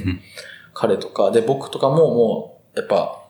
[0.74, 3.22] 彼とか、で、僕とかももう、やっぱ、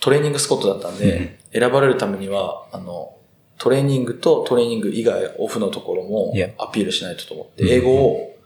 [0.00, 3.14] トレーニングスコットだったんで、選ばれるためには、あの、
[3.58, 8.36] トレーニングとトレーニング以外、オフのところも.アピールしないとと思って、英語を、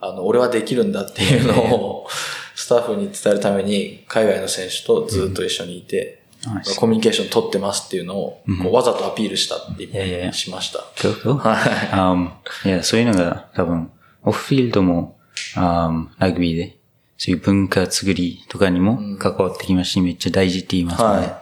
[0.00, 2.06] あの、俺はできるんだっていうのを、
[2.54, 6.78] スタッフに伝えるために、海外の選手とずっと一緒にいて、ナイス。
[6.78, 10.80] コミュニケーション取ってますっていうのを、こうわざとアピールしたってしました。
[10.96, 11.34] Cool, cool.
[11.38, 11.64] はい。
[11.92, 12.30] um,
[12.68, 13.90] いや、そういうのが多分、
[14.22, 15.18] オフフィールドも、
[15.56, 16.76] um, ラグビーで
[17.16, 21.32] そういう文化作りとかにも関わってきまし、めっちゃ大事って言いますもんね。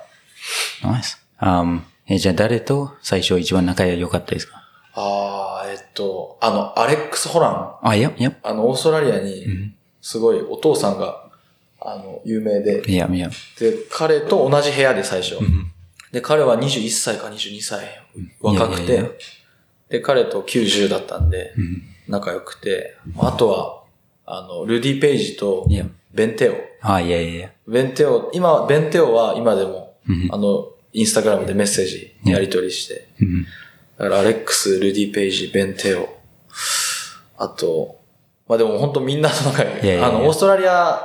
[0.83, 1.25] ナイス。
[1.41, 4.63] Um, え、じゃあ誰と最初一番仲良かったですか？
[4.95, 7.75] ああ、えっと、あの、アレックス・ホラン。
[7.83, 9.73] あ、いや、いや、あの、オーストラリアに、
[10.03, 11.31] すごいお父さんが、
[11.81, 13.31] あの、有名で、いや、いや。
[13.59, 15.39] で、彼と同じ部屋で最初。
[16.13, 17.87] で、彼は21歳か22歳、
[18.41, 19.19] 若くて、
[19.89, 21.55] で、彼と90だったんで、
[22.09, 23.83] 仲良くて、あとは、
[24.27, 25.67] あの、ルディ・ペイジと
[26.13, 26.55] ベンテオ。
[26.83, 27.51] あ、いやいや。
[27.67, 30.29] ベンテオ、今、ベンテオは今でも、うん。
[30.31, 33.45] あの、インスタグラムでメッセージやり取りして、うん。
[33.45, 33.49] だ
[33.99, 36.09] からアレックス、ルディ・ペイジ、ベンテオ、
[37.39, 38.02] あと、
[38.53, 39.73] まあでも本当みんなと仲良い。
[39.73, 41.01] いやいやいやあの、オーストラリア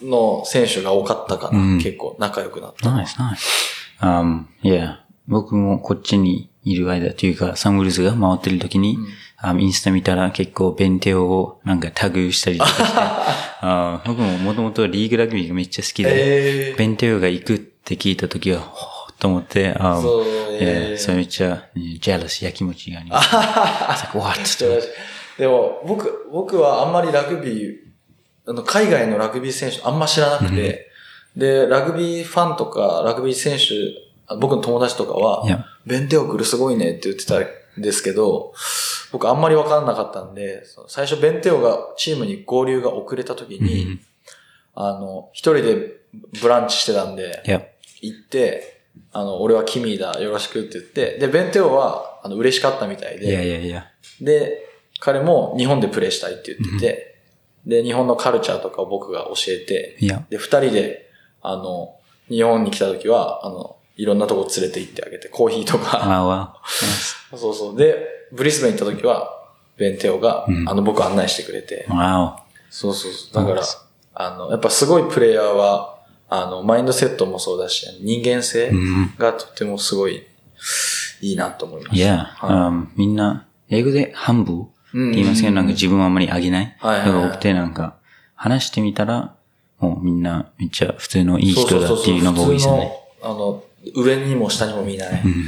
[0.00, 2.88] の選手が多かったから、うん結構仲良くなった。
[2.90, 3.74] ナイス、ナイス。
[4.00, 8.96] Um, いや、僕もこっちにいる間というか、サングルズが回ってる時に、
[9.38, 12.82] あインスタ見たら結構ベンテオをなんかタグしたりとかして、
[13.62, 20.26] あ僕ももともとリーグラグビーがめっちゃ好きで、えーベンテオが行くって聞いた時は、ほーっと思って、あそうい
[20.60, 23.34] えーやそれめっちゃ、ジェラス、やきもちがあります。
[23.34, 24.40] It's like, what?
[25.38, 27.76] でも、僕、僕はあんまりラグビー、
[28.46, 30.90] あの、海外のラグビー選手あんま知らなくて、
[31.36, 33.64] で、ラグビーファンとか、ラグビー選手、
[34.26, 38.54] あ僕の友達とかは、ベンテオクルすごいねって言ってたんですけど、
[39.12, 44.00] 僕あんまりわかんなかったんで、最初ベンテオがチームに合流が遅れた時に、うん
[44.74, 45.92] あの、一人で
[46.42, 47.42] ブランチしてたんで、
[48.00, 53.86] 行って、あの、俺はキミーだ、よろしくって言って、で、ベンテオは、あの、嬉しかったみたいで、いやいやいや。
[54.20, 57.14] で、彼も日本でプレーしたいって言ってて、
[57.66, 61.10] で、日本のカルチャーとかを僕が教えて、いや、で、二人で、
[61.42, 61.96] あの、
[62.28, 66.56] 日本に来た時は、あの、いろんなとこ連れて行ってあげて、コーヒーとか、あわ。
[67.36, 67.76] そうそう。
[67.76, 69.30] で、ブリスベン行った時は、
[69.76, 73.44] ベンテオが、うんあの、僕案内してくれて、わそうそうそう。
[73.44, 73.62] だから
[74.14, 78.72] あの、やっぱすごいプレイヤーは、あの、マインドセットもそうだし、人間性。
[79.18, 80.24] がとってもすごい、
[81.20, 81.96] いいなと思いました。
[81.96, 86.76] いや、は um, みんな、英語で半分ってうん言いますけど、なんか自分はあんまりあげない？
[86.78, 87.96] はいはいはいだから多くてなんか、
[88.34, 89.34] 話してみたら、
[89.80, 92.92] もうみんなめっちゃ普通のいい人だっていうのが多いですよね。
[93.22, 93.62] あの、
[93.94, 95.22] 上にも下にも見ない。
[95.22, 95.44] うんうん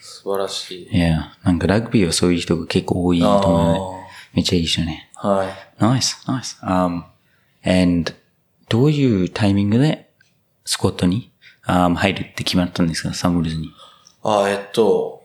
[0.00, 0.96] 素晴らしい。
[0.96, 5.10] いや、なんかラグビーはそういう人が結構多いと思うので、めっちゃいいですよね。
[5.14, 5.82] はい。
[5.82, 6.58] Nice, nice.
[6.66, 7.02] Um,
[7.62, 8.14] and
[8.70, 10.08] どういうタイミングで
[10.64, 11.30] スコットに、
[11.66, 13.12] um, 入るって決まったんですか？
[13.12, 13.70] サングルズに。
[14.22, 15.23] あ、えっと、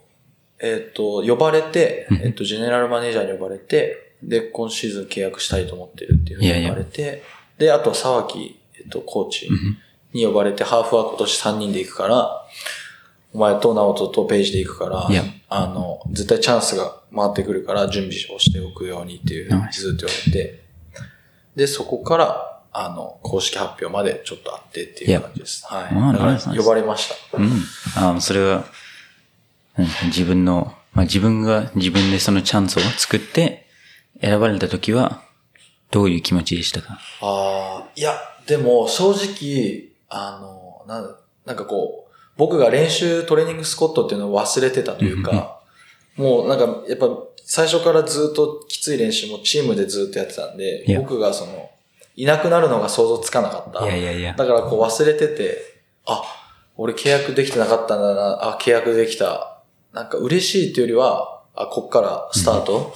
[0.62, 7.24] えっと、呼ばれて、えっと、ジェネラルマネージャーに呼ばれて、で、今シーズン契約したいと思ってるっていうふうに呼ばれて、
[7.58, 9.50] で、あと、沢木、えっと、コーチ
[10.13, 12.45] に呼ばれて、ハーフは今年3人で行くから、
[13.34, 20.63] お前と直人とページで行くからいや、あの、絶対チャンスが回ってくるから準備をしておくようにっていうふうにずっと言われて、
[21.56, 25.65] で、そこから、あの、公式発表までちょっとあってっていう感じです。
[25.65, 25.84] はい。
[25.84, 27.38] あーだか呼ばれました。
[27.38, 27.45] うん。
[28.15, 28.65] um, それは、
[30.05, 33.67] 自分の、まあ、自分が自分でそのチャンスを作って
[34.21, 35.23] 選ばれた時は、
[35.91, 36.99] どういう気持ちでしたか？
[37.21, 38.13] ああ、いや、
[38.45, 45.60] でも正直、あの、なんなんかこう、僕が練習トレーニングスコットっていうのを忘れてたというか、
[46.15, 47.08] もうなんかやっぱ
[47.43, 51.71] 最初からずっときつい練習もチームでずっとやってたんで僕がその、
[52.15, 53.86] いなくなるのが想像つかなかった。
[53.86, 54.34] いやいやいや。
[54.34, 55.58] だからこう忘れてて、
[56.05, 56.23] あ、
[56.77, 59.59] 俺契約できてなかったんだな、あ、契約できた。
[59.93, 62.93] なんか嬉しいっていうよりは、あ、こっからスタート？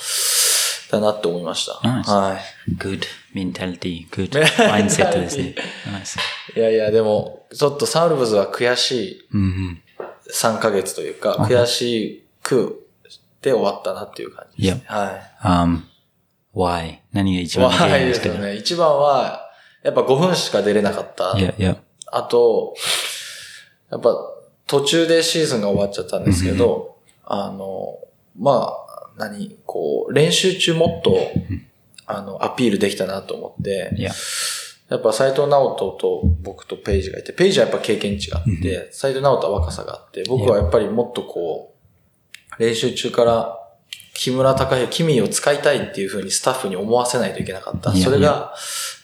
[0.92, 1.74] だなって思いました。
[1.88, 2.72] Nice はい。
[2.78, 3.02] good
[3.34, 5.56] mentality, good メンタリティマインセットですね。
[5.88, 6.20] nice.
[6.56, 9.82] いやいや、でも、ちょっとサウルブズは悔しいうんうん。
[10.32, 12.88] 3ヶ月というか、悔しく
[13.42, 14.84] で終わったなっていう感じです、ね。
[14.86, 15.48] はい。
[15.48, 15.82] Um,
[16.56, 17.00] why?
[17.12, 18.30] 何が一番怖 いでですか？
[18.30, 18.56] すよね。
[18.56, 19.50] 一番は、
[19.84, 21.38] やっぱ5分しか出れなかった。
[21.40, 21.76] いやいや。
[22.12, 22.76] あと、
[23.92, 24.16] やっぱ
[24.68, 28.00] 途中でシーズンが終わっちゃったんですけど、あの、
[28.38, 31.16] まあ、何、こう、練習中もっと、
[32.06, 34.12] あの、アピールできたなと思って、いや。
[34.90, 40.66] やっぱ斎藤直人と僕とペイジがいて、ペイジはやっぱ経験値があって、斎藤直人は若さがあって、僕はや。
[40.66, 41.74] っぱりもっとこ
[42.58, 43.58] う、練習中から
[44.14, 47.92] 木村隆弘、キミを使いたいっていう風にスタッフに思わせないといけなかった。
[47.94, 48.54] それが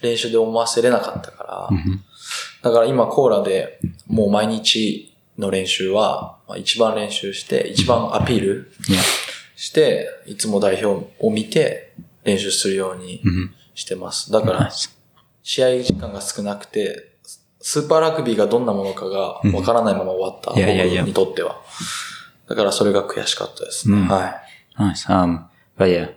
[0.02, 2.04] 練習で思わせれなかったから、うん。
[2.62, 5.09] だから今コーラでもう毎日
[5.40, 8.72] の練習は、まあ一番練習して、一番アピール。
[9.56, 14.32] して、いつも代表を見て練習するようにうんしてます。
[14.32, 14.72] だから、
[15.44, 17.10] 試合時間が少なくて、
[17.62, 20.58] スーパーラグビーがどんなものかがわからないまま終わった。
[20.58, 21.62] いやいやいや僕にとっては。
[22.48, 23.98] だからそれが悔しかったですね。
[23.98, 24.82] うんはい。
[24.82, 25.10] Nice.
[25.10, 25.44] Um,
[25.78, 26.14] but yeah,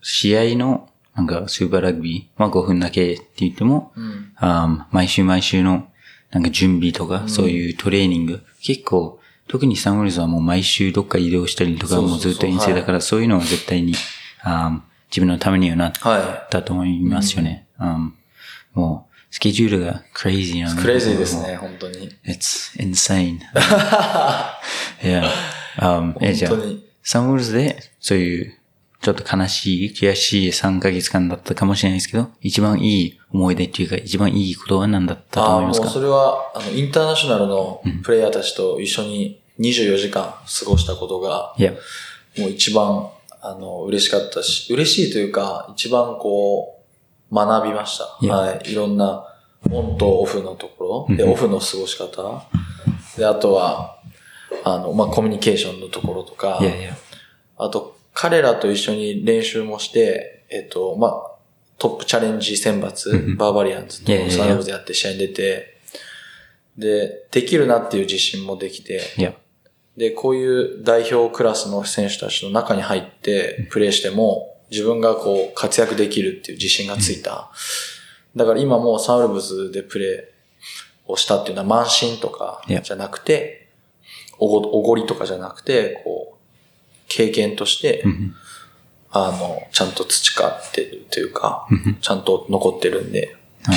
[0.00, 4.32] 試合のなんかスーパーラグビー、まあ5分だけって言っても、うん。
[4.36, 5.88] あー毎週毎週の
[6.30, 13.94] なんか準備とか、そういうトレーニング、結構、特にサンウォルズはもう毎週どっか移動したりとか、もうずっと遠征だから、そういうのは絶対に、
[14.42, 17.66] あー自分のためにはなっはたと思いますよね。
[17.78, 20.76] あーもう、スケジュールがクレイジーなのい。
[20.76, 22.10] でクレイジーですね、本当に。
[22.26, 23.38] It's insane.
[25.02, 25.28] yeah.
[25.78, 28.57] Um, え、じゃあ本当に、サンウォルズで、そういう、
[29.00, 35.88] ちょっと悲しい、悔しい3ヶ月間だったかもしれないですけど、一番いい思い出っていうか、一番いいことは何だったとああ、もう思いますか？
[35.88, 41.54] それは、あの、インターナショナルのプレイヤーたちと一緒に24時間過ごしたことが、
[42.38, 43.08] もう一番、
[43.40, 46.80] あの、嬉しかったし、嬉しいというか、一番こ
[47.30, 48.04] う、学びました。
[48.26, 48.72] はい。
[48.72, 49.24] いろんな、
[49.70, 51.32] オンとオフのところ、で、うん。
[51.32, 52.44] オフの過ごし方、
[53.16, 53.98] で、あとは、
[54.64, 56.58] あの、まあ、コミュニケーションのところとか。
[56.60, 56.96] い、やいや、
[57.58, 61.30] あと、彼らと一緒に練習もして、えっと、まあ、
[61.78, 63.36] トップチャレンジ選抜、うん。
[63.36, 65.78] バーバリアンズとサンローズでやって試合に出て、
[66.76, 69.02] で、できるなっていう自信もできて、
[69.96, 77.52] で、こういう代表クラスの選手たちの中に入ってプレーしても、自分がこう活躍できるっていう自信がついた。
[78.34, 83.68] だから今もうサンウルブズでプレーをしたっていうのは慢心とかじゃなくて、
[84.40, 86.27] おご、おごりとかじゃなくて、こう、
[87.08, 88.34] 経験としてう、ん
[89.10, 93.72] あの、ちゃんと培ってるというかうん、ちゃんと残ってるんで、あ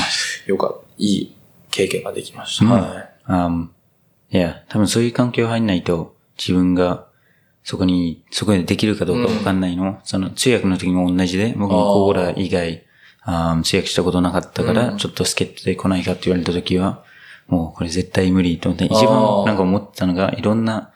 [0.45, 0.77] よかった。
[0.97, 1.35] いい
[1.71, 2.65] 経験ができました。
[2.65, 3.09] うんはい。
[3.25, 3.67] あ
[4.33, 7.07] いや、多分そういう環境入んないと、自分が、
[7.63, 9.99] そこに、そこでできるかどうかわかんないの。
[10.03, 12.83] その、通訳の時も同じで、僕もコーラ以外、
[13.23, 17.03] あー通訳したことなかったから、うんちょっと助っ人で来ないかって言われた時は、
[17.47, 20.91] もうこれ絶対無理と思って、一あ番ーなんか思ったのが、いろんな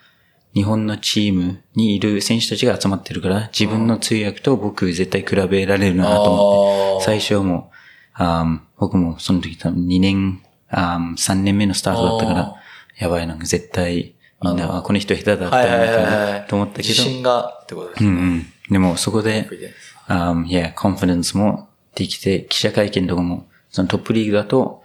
[0.56, 7.76] 日本のチームにいる選手たちが集まってるから、自分の通訳と僕絶対比べられるなと思って、最初はもう、
[8.14, 12.56] あー僕もその時多分2年、あー3年目のスタートだったかあら、
[12.98, 16.46] やばい、なんか絶対、みんな、この人下手だったんはいはいはいだはい。
[16.48, 18.10] と思ったけど、自信がってことですね。
[18.10, 18.46] うんうん。
[18.70, 19.74] でもそこで、で
[20.08, 24.84] あーいや、コンフィデンスもできて、記者会見とかも、そのトップリーグだと、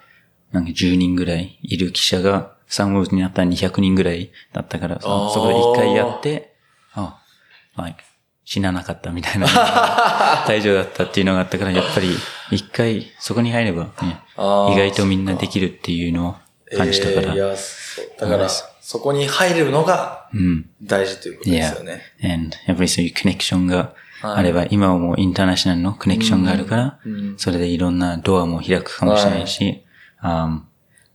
[0.50, 6.54] なんか10人ぐらいいる記者が、サンウォーズになったら200人ぐらいだったから、そこで一回やって、
[6.94, 7.20] あ、
[7.76, 8.02] like
[8.44, 9.46] 死ななかったみたいな、
[10.46, 12.08] 大丈夫だったっていうのがあったから、やっぱり
[12.50, 17.56] 一回そこに入れば、ね、意外とみんなできるっていうのを感じたから、えー。
[18.18, 20.70] だから、そこに入れるのがうん。
[20.82, 22.02] 大事ということですよね。
[22.22, 27.38] and やっぱりそういうコネクションがあれば、今はもうインターナショナルのコネクションがあるから、うん。
[27.38, 29.84] それでいろんなドアも開くかもしれないし、
[30.22, 30.62] um,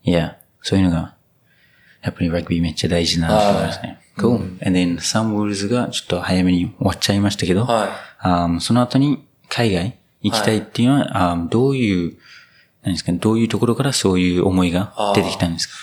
[0.03, 0.11] い。
[0.11, 1.14] や、そういうのが、
[2.05, 3.99] やっぱりラグビーめっちゃ大事なと思いますね。
[4.17, 4.35] cool.
[4.65, 7.87] And then, サンウォルズがちょっと早めに終わっちゃいましたけど、は
[8.23, 8.25] い。
[8.25, 12.17] um, その後に海外行きたいっていうのは、um, どういう、
[12.83, 15.73] 何ですかね、どういうところからそういう思いが出てきたんですか？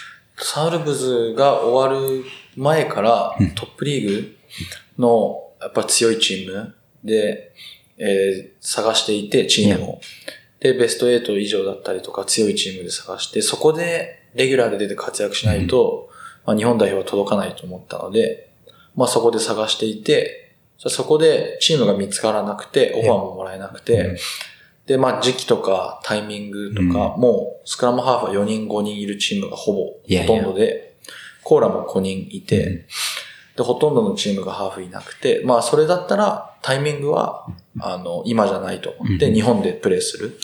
[0.44, 2.24] サウルブズが終わる
[2.56, 4.36] 前からトップリーグ
[4.98, 7.52] のやっぱ強いチームで、
[7.98, 10.00] えー探していて、チームを。
[10.60, 16.08] で、ベスト8以上だったりとか強いチームで探して、そこでレギュラーで出て活躍しないと、
[16.44, 18.50] まあ、日本代表は届かないと思ったので、
[18.96, 24.16] まあそこで探していて、そこでチームが見つからなくて、オファーももらえなくて、
[24.86, 30.96] で、まあ時期とかタイミングとか、もうスクラムハーフは4人5人いるチームがほぼほとんどで、
[31.44, 32.86] コーラも5人いて、
[33.56, 37.46] で、ほとんどのチームがハーフいなくて、まあそれだったらタイミングは、
[37.80, 38.90] あの、今じゃないと。
[38.98, 39.34] 思ってうん。
[39.34, 40.38] 日本でプレーする。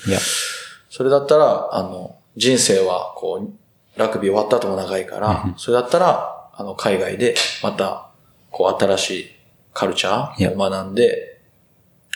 [0.91, 3.53] それだったら、あの、人生はこう、
[3.99, 8.11] ラグビー終わった後も長いから、それだったら、あの、海外でまた、
[8.51, 9.27] こう、新しい
[9.75, 11.41] カルチャーを学んで、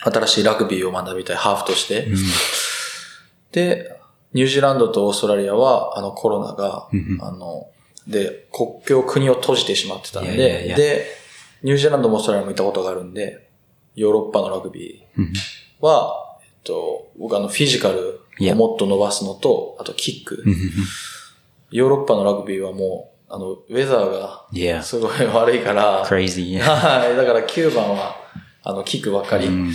[0.03, 2.07] 新しいラグビーを学びたい、ハーフとして。
[3.51, 3.99] で、
[4.33, 7.67] ニュージーランドとオーストラリアは、あの、コロナが、うんあの、
[8.07, 10.75] で、国境、国を閉じてしまってたんで、いやいやいや。
[10.75, 11.05] で、
[11.61, 13.49] ニュージーランドもオーストラリアも行ったことがあるんで、
[13.95, 15.33] ヨーロッパのラグビーうん
[15.79, 20.43] は、えっと、僕あの、フィジカルをもっと伸ばすのと、あとキック。
[21.73, 26.59] うんヨーロッパのラグビーはもう、あの、ウェザーがすごい悪いから、crazy.
[26.61, 27.17] はい。
[27.17, 28.15] だから9番は、
[28.61, 29.47] あの、キックばっかり。
[29.47, 29.73] うん。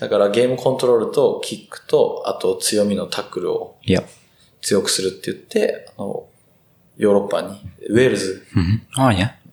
[0.00, 3.76] だからゲームコントロールとキックと、あと強みのタックルを
[4.60, 6.26] 強くするって言って、あの、
[6.98, 8.46] ヨーロッパに、ウェールズ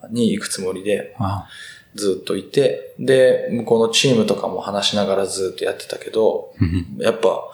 [0.09, 1.47] に行くつもりで、わ
[1.95, 6.53] ずっといて、で、向こうのチームとかも話しながらずっとやってたけど、
[6.99, 7.49] やっぱ、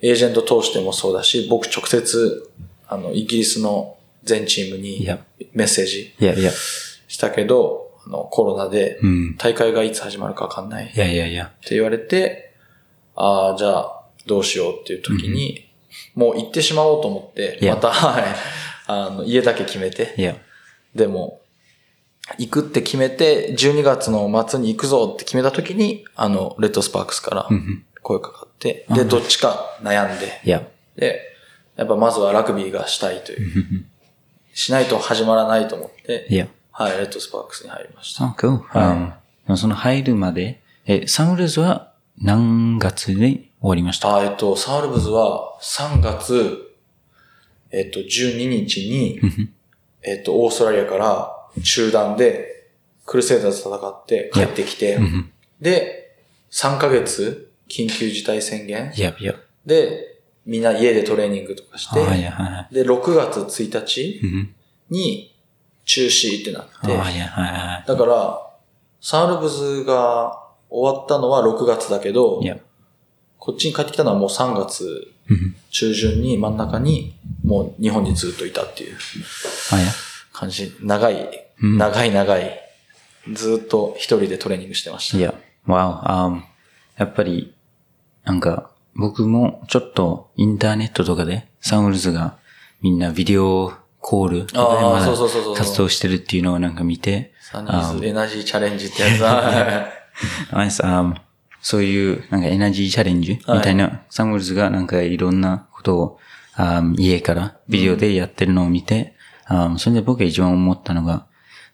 [0.00, 2.48] エージェント通してもそうだし、僕直接、
[2.92, 5.04] あの、イギリスの全チームに
[5.52, 6.14] メッセージ
[7.08, 9.36] したけど、あの、コロナでうん。
[9.36, 10.90] 大会がいつ始まるかわかんないっ。
[11.62, 12.52] て言われて、
[13.14, 15.68] ああ、じゃあ、どうしようっていう時に、
[16.14, 18.24] もう行ってしまおうと思って.また、はい、
[18.86, 20.14] あの、家だけ決めて.
[20.94, 21.40] でも、
[22.38, 27.48] 行くって決めて、12月の末に行くぞって決めた時に、あの、レッドスパークスから
[28.02, 30.40] 声かかって、で、どっちか悩んで.
[30.96, 31.20] で、
[31.76, 33.84] やっぱまずはラグビーがしたいという、
[34.54, 36.48] しないと始まらないと思って、Yeah.
[36.70, 38.24] はい、レッドスパークスに入りました。
[38.24, 38.58] Oh, cool.
[38.78, 39.16] は
[39.48, 44.14] い Um, その入るまで、え、サンウルズは何月で終わりました？
[44.16, 46.76] あえっと、サウルブズは3月、
[47.70, 49.20] えっと、12日に、
[50.02, 52.68] えっと、オーストラリアから中断で、
[53.04, 54.98] クルセイダーズ戦って帰ってきて、
[55.60, 56.16] で、
[56.50, 59.36] 3ヶ月、緊急事態宣言 Yep, yep.
[59.66, 60.11] で、
[60.44, 62.74] みんな家でトレーニングとかして、や、はいはい。
[62.74, 64.54] で、6月1日うん
[64.90, 65.34] に
[65.84, 67.88] 中止ってなって、はいはい。
[67.88, 68.46] だから、
[69.00, 70.38] サウルブズが
[70.68, 72.40] 終わったのは6月だけど.
[73.38, 78.96] こっちに帰ってきたのはもう3月うん中旬に真ん中にもう日本にずっといたっていう。
[80.32, 80.72] 感じ。
[80.80, 82.58] 長い、うん長い長い。
[83.32, 85.18] ずっと一人でトレーニングしてました。
[85.18, 85.34] いや、
[85.66, 86.42] わお、um,
[86.98, 87.54] やっぱり、
[88.24, 92.38] なんか、僕もちょっとインターネットとかで、サンウルズが
[92.80, 95.06] みんなビデオコールとかでまだ
[95.56, 99.88] 活動してるっていうのをなんか見て、サニーズエナジーチャレンジってやつは。
[100.52, 101.14] ナイス、um,
[101.62, 106.18] そういうなんかエナジーチャレンジみたいな、サンウルズがなんかいろんなことを、
[106.56, 109.14] um, 家からビデオでやってるのを見て、
[109.48, 111.26] um, それで僕が一番思ったのが、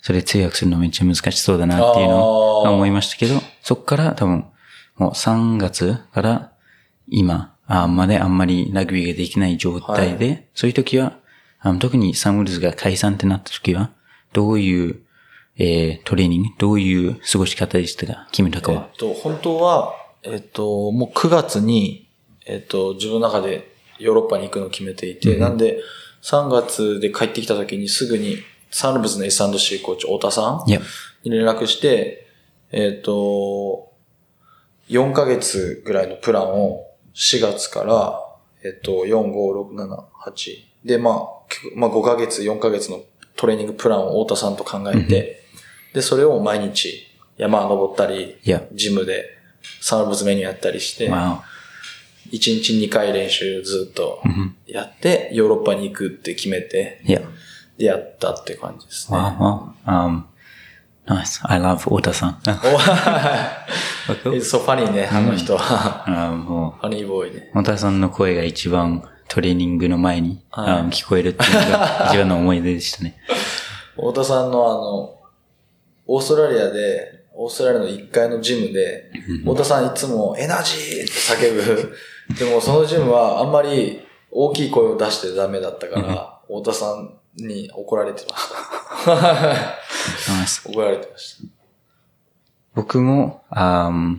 [0.03, 4.45] それ通訳するのめっちゃ難しそうだなっていうのを思いましたけど、そっから多分、
[4.97, 6.53] もう3月から
[7.11, 11.18] 今あまであんまりラグビーができない状態で、そういう時は、
[11.61, 13.90] あの特にサンウルズが解散ってなった時は、
[14.32, 15.02] どういう、
[15.56, 18.26] えートレーニング、どういう過ごし方でしたか？
[18.30, 18.88] 決めたかは。
[18.92, 22.09] えっと、本当は、えっと、もう9月に、
[22.46, 25.80] えっと、自分の中でヨーロッパに行くのを決めていて、なんで、
[26.22, 28.38] 3月で帰ってきた時にすぐに、
[28.70, 30.78] サンルブズの S&C コーチ、太田さんに
[31.30, 32.26] 連絡して、
[32.70, 33.92] えっ、と、
[34.88, 36.88] 4ヶ月ぐらいのプランを
[37.19, 38.25] 4月から、
[38.64, 40.64] えっ、と、4、5、6、7、8。
[40.85, 41.16] で、まあ、
[41.75, 43.03] まあ5ヶ月、4ヶ月の
[43.37, 45.43] トレーニングプランを太田さんと考えて、
[45.93, 48.37] で、それを毎日山登ったり
[48.73, 49.25] ジムで
[49.81, 51.43] サーブズメニューやったりして、わ
[52.31, 54.23] 1日2回練習ずっと
[54.66, 57.23] やって、ヨーロッパに行くって決めて、いや、
[57.79, 59.19] でやったって感じですね。
[59.19, 60.25] um,
[61.09, 61.40] nice.
[61.42, 62.30] I love 太田さん。
[62.30, 62.42] お
[64.32, 66.04] It's so funny ね、あの人は。
[66.06, 67.50] あもう、ファニーボーイね。
[67.52, 73.16] 太田さんの声が一番トレーニングの前に、はいあ聞こえるっていうのが一番の思い出でしたね。
[73.96, 75.14] 太田さんのあの、
[76.06, 79.11] オーストラリアで、オーストラリアの1階のジムで、
[79.42, 81.94] 太田さんいつもエナジーって叫ぶ。
[82.38, 84.00] でもそのジムはあんまり
[84.30, 88.51] 大きい声を出してダメだったから、太田さんに怒られてまし
[89.05, 90.68] た。
[90.70, 91.49] 怒られてました。
[92.74, 94.18] 僕も、あー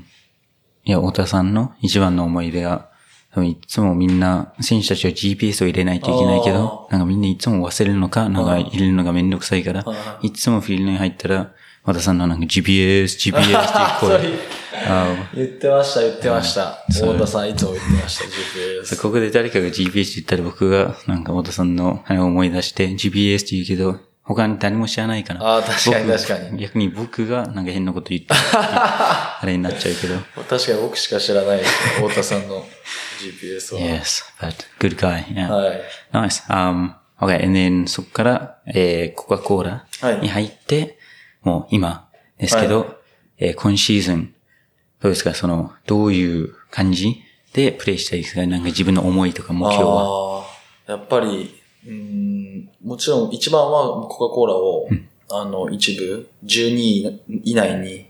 [0.86, 2.90] いや、太田さんの一番の思い出が、
[3.32, 11.52] 多分いつもみんな、選手たちは GPS を入れないといけないけど、なんかみんないつも忘れるのか、なんか入れるのがめんどくさいからはい、いつもフィールドに入ったら、
[11.82, 14.60] 太田さんのなんか GPS、GPS っていう声。
[14.88, 16.86] あ言ってました、言ってました。
[16.90, 19.02] 太田さんいつも言ってました、ー GPS。
[19.02, 25.44] ここで誰かが GPS って言ったら僕がなんか太田さんのあれを思い出して GPS って言うけど、他に誰も知らないから。
[25.44, 26.60] ああ、確かに僕確かに。
[26.60, 30.16] 逆に僕がなんか変なこと言ってるっていうあれになっちゃうけど。
[30.48, 32.64] 確かに僕しか知らないです太田さんの
[33.20, 33.82] GPS は。
[33.82, 35.26] Yes, but good guy.
[35.34, 35.50] Yeah.
[35.50, 35.82] はい。
[36.14, 36.44] Nice.
[36.48, 40.99] Um, okay, and then そこから、えー、コカ・コーラはいに入って、
[41.42, 42.86] もう今ですけど、は
[43.38, 44.34] えー今シーズン、
[45.02, 45.34] どうですか？
[45.34, 47.22] その、どういう感じ
[47.54, 48.46] でプレイしたいですか？
[48.46, 50.46] なんか自分の思いとか目標は？
[50.88, 54.90] やっぱり、うーん、もちろん一番はコカ・コーラを、
[55.32, 58.08] あの、一部、12位以内に、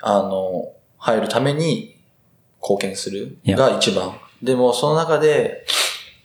[0.00, 1.96] あの、入るために
[2.60, 4.18] 貢献するが一番。
[4.42, 5.64] でも、その中で、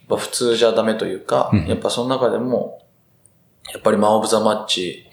[0.02, 1.66] やっぱ普通じゃダメというか、うん。
[1.68, 2.82] やっぱその中でも、
[3.72, 5.06] やっぱりマンオブザマッチ、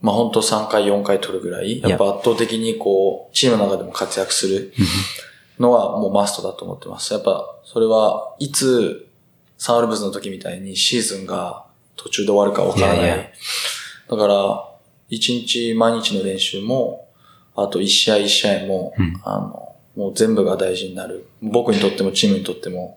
[0.00, 4.72] まあ本当3回4回取るぐらい、やっぱ圧倒的にこう、チームの中でも活躍する
[5.58, 7.12] のはもうマストだと思ってます。
[7.12, 9.08] やっぱ、それはいつ、
[9.56, 12.96] サンウルブズの時みたいにシーズンが途中で終わるかわからない。
[12.98, 13.24] いやいや
[14.08, 14.68] だから、
[15.08, 17.08] 一日毎日の練習も、
[17.56, 21.26] あと一試合一試合も、うんあの、もう全部が大事になる。
[21.42, 22.96] 僕にとってもチームにとっても。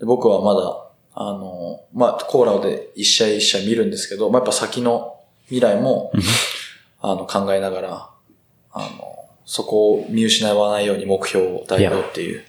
[0.00, 0.80] で僕はまだ、
[1.14, 5.14] あの、まあ、コーラで一試合一試合見るんですけど、まあ、やっぱ先の
[5.46, 6.12] 未来も、
[7.00, 8.10] あの、考えながら、
[8.72, 9.14] あの、
[9.44, 12.44] そこを見失わないように目標を与えようっていう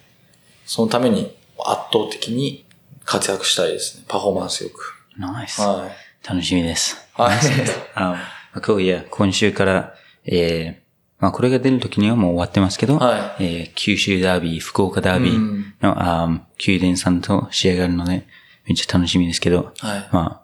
[0.65, 2.65] そのために圧倒的に
[3.05, 4.05] 活躍したいですね。
[4.07, 4.93] パフォーマンスよく。
[5.17, 5.61] ナイス。
[5.61, 6.27] はい。
[6.27, 6.97] 楽しみです。
[7.13, 7.37] はい。
[7.93, 8.17] あ
[8.65, 9.93] 今日いや、今週から、
[10.25, 18.25] えー、まあこれが出る時にはもう終わってますけど、はえー九州ダービー、福岡ダービーの、あー宮殿さんと試合があるので、
[18.65, 20.09] めっちゃ楽しみですけど、はい。
[20.11, 20.41] ま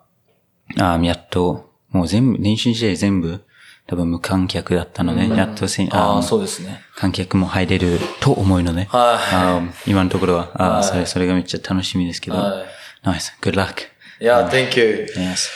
[0.76, 3.40] あ、あーやっと、もう全部、練習試合全部、
[3.86, 6.82] 多分無観客だったので、やっとせんああ、そうですね。
[6.96, 9.14] 観客も入れると思うので、は
[9.58, 10.84] あー今のところは、あーはい。
[10.84, 12.64] それ、それがめっちゃ楽しみですけど、はい。
[13.02, 13.74] ナイス、good luck.
[14.20, 15.06] いや、Thank you.
[15.16, 15.48] Yes.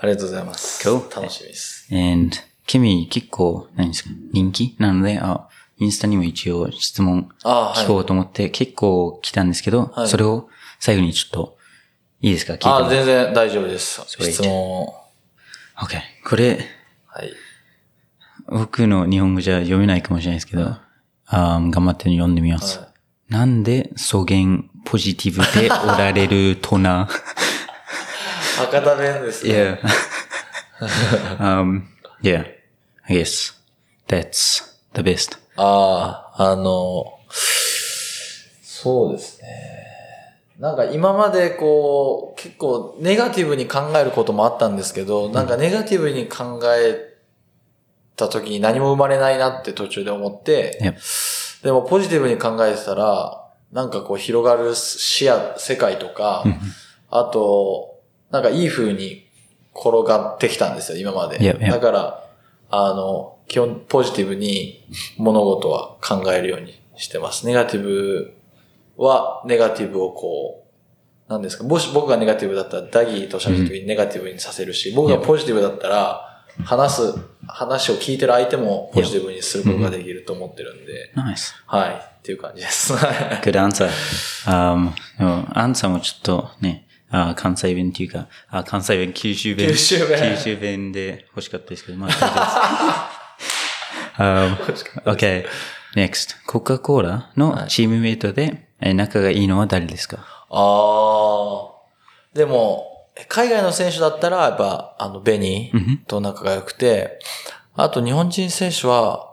[0.00, 0.86] ありがとうございます。
[0.88, 1.88] Cool 楽しみです。
[1.92, 10.08] And, ケミ結構、何ですか、人気なので、あ、インスタにも一応質問あ聞こうと思って、結構来たんですけど、はい。
[10.08, 11.56] それを最後にちょっと、
[12.20, 12.52] いいですか？
[12.52, 14.00] 聞いてもああ、全然大丈夫です。
[14.06, 14.94] 質問を。
[15.82, 16.00] OK。
[16.24, 16.66] これ、
[17.06, 17.32] はい。
[18.48, 20.76] 僕の日本語じゃ読めないかもしれないですけど、
[21.26, 22.78] あー頑張って読んでみます。
[22.78, 22.92] はい
[23.32, 27.08] なんで素言ポジティブでおられるトナ
[28.58, 29.80] 博多弁ですね。
[31.40, 31.40] Yeah.
[31.40, 31.84] um,
[32.22, 32.44] yeah.
[33.08, 33.54] I guess
[34.06, 34.62] that's
[34.92, 35.38] the best.
[35.56, 37.20] ああ、あの、
[38.62, 39.81] そうですね。
[40.62, 47.16] なんか今までこう、結構ネガティブに考えることもあったんですけど、なんかネガティブに考え
[48.14, 50.78] た時に何も生まれないなって途中で思って.
[51.64, 56.44] でもポジティブに考えてたら、なんかこう広がる視野、世界とか、
[57.10, 57.98] あと、
[58.30, 59.26] なんかいい風に
[59.74, 61.38] 転がってきたんですよ、今まで。
[61.72, 62.24] だから、
[62.70, 64.86] あの、基本ポジティブに
[65.16, 67.46] 物事は考えるようにしてます。
[67.48, 68.34] ネガティブ
[69.02, 70.64] は、ネガティブをこ
[71.28, 76.32] う、なんですか、もし僕がネガティブだったら、ダギーと喋るときにネガティブにさせるし、僕がポジティブだったら、
[76.64, 77.14] 話す、
[77.46, 81.54] 話を聞いてる相手もポジティブにすることができると思ってるんで、Nice.
[81.66, 82.92] はい、っていう感じです。
[83.42, 83.88] Good answer.
[84.46, 89.68] Um, アンサーもちょっとね、あ関西弁っていうか、あ関西弁、九州弁。
[89.68, 93.10] 九州弁九州弁で欲しかったですけど、まあ
[94.18, 94.56] um,
[95.04, 95.46] okay.
[95.94, 96.36] Next.
[96.46, 100.18] コカ・コーラのチームメイトで、え仲がいいのは誰ですか？
[100.50, 101.72] ああ。
[102.34, 107.18] でも、海外の選手だったら、やっぱ、あの、ベニーと仲が良くて、
[107.74, 109.32] あと日本人選手は、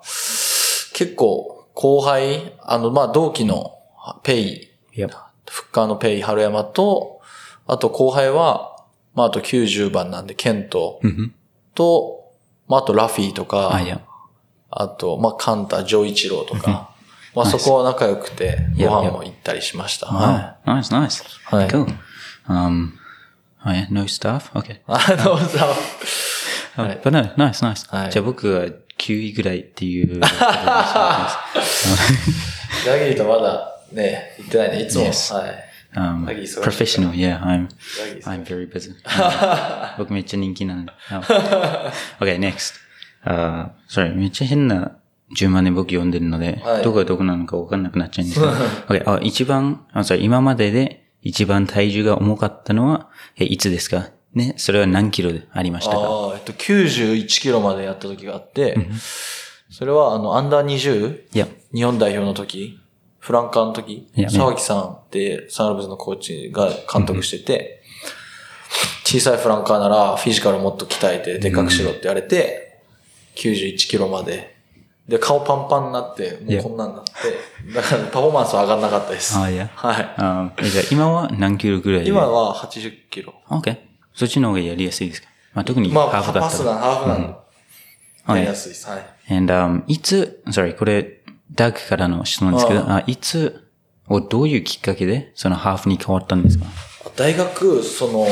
[0.93, 3.77] 結構、後輩、あの、まあ、同期の
[4.23, 4.69] ペイ.
[5.49, 7.21] フッカーのペイ春山と、
[7.67, 8.75] あと後輩は、
[9.15, 11.33] まあ、あと90番なんで、ケントうん
[11.73, 12.31] と、
[12.67, 13.69] まあ、あとラフィーとか。
[14.71, 16.91] あと、まあ、カンタ、ジョイチローとか、
[17.39, 20.07] まあ、そこは仲良くて、ご飯も行ったりしました。
[20.07, 20.79] は Wow.
[20.79, 21.23] Nice, nice.
[21.55, 21.85] はい Cool.
[22.47, 22.93] Um,
[23.65, 24.51] oh yeah, no staff?
[24.53, 24.73] Okay.
[24.73, 24.79] い。
[24.87, 25.67] あの、さ、
[26.77, 27.87] Oh, But no, nice, nice.
[27.95, 28.65] はいじゃあ僕は
[28.97, 30.19] 9位ぐらいっていう。
[30.19, 34.83] ダギーとまだね、行ってないね。
[34.83, 35.05] いつも。
[35.05, 35.33] Yes.
[35.33, 35.69] はい。
[35.95, 36.25] um,
[36.61, 37.69] professional, yeah, I'm,
[38.25, 38.93] I'm very busy.
[39.97, 40.91] 僕めっちゃ人気なんで。
[41.11, 41.21] No.
[42.19, 42.75] okay, next.
[43.25, 44.98] Uh, sorry, めっちゃ変な
[45.37, 48.51] 10万年僕読んでるので、はいどこがどこなのか分かんなくなっちゃうんですけど。
[48.87, 54.09] okay, あ一番、あ、今までで一番体重が重かったのは、えいつですか？
[54.33, 55.99] ね、それは何キロでありましたか？
[55.99, 58.77] ああ、えっと、91キロまでやった時があって、
[59.69, 61.35] それはあの、アンダー 20?
[61.35, 62.79] いや、日本代表の時
[63.19, 67.83] フランカーの時沢木さんってサンラブズのコーチが監督してて、
[69.03, 72.81] 小さいフランカーならフィジカルもっと鍛えてでかくしろって言われて、
[73.35, 74.58] 91キロまで。
[75.09, 77.11] で、顔パンパンになって、もうこんなんなって、
[77.73, 79.37] だからパフォーマンスは上がんなかったです。
[79.37, 79.67] あいや。
[79.73, 79.95] はい。
[80.69, 82.09] じゃあ今は何キロぐらいで？
[82.09, 83.33] 今は80キロ。
[83.49, 83.75] OK。
[84.13, 85.27] そっちの方がやりやすいですか？
[85.55, 86.45] まあ特にまあ、ハーフだったら。
[86.45, 88.87] パスがハーフなんで、はいやりやすいです。
[88.87, 89.33] はい。
[89.33, 91.21] And, um, いつ、sorry, これ、
[91.55, 93.67] ダークからの質問ですけど、あいつ、
[94.07, 96.65] をどういうきっかけで、そのハーフに変わったんですか？
[97.15, 98.27] 大学、その、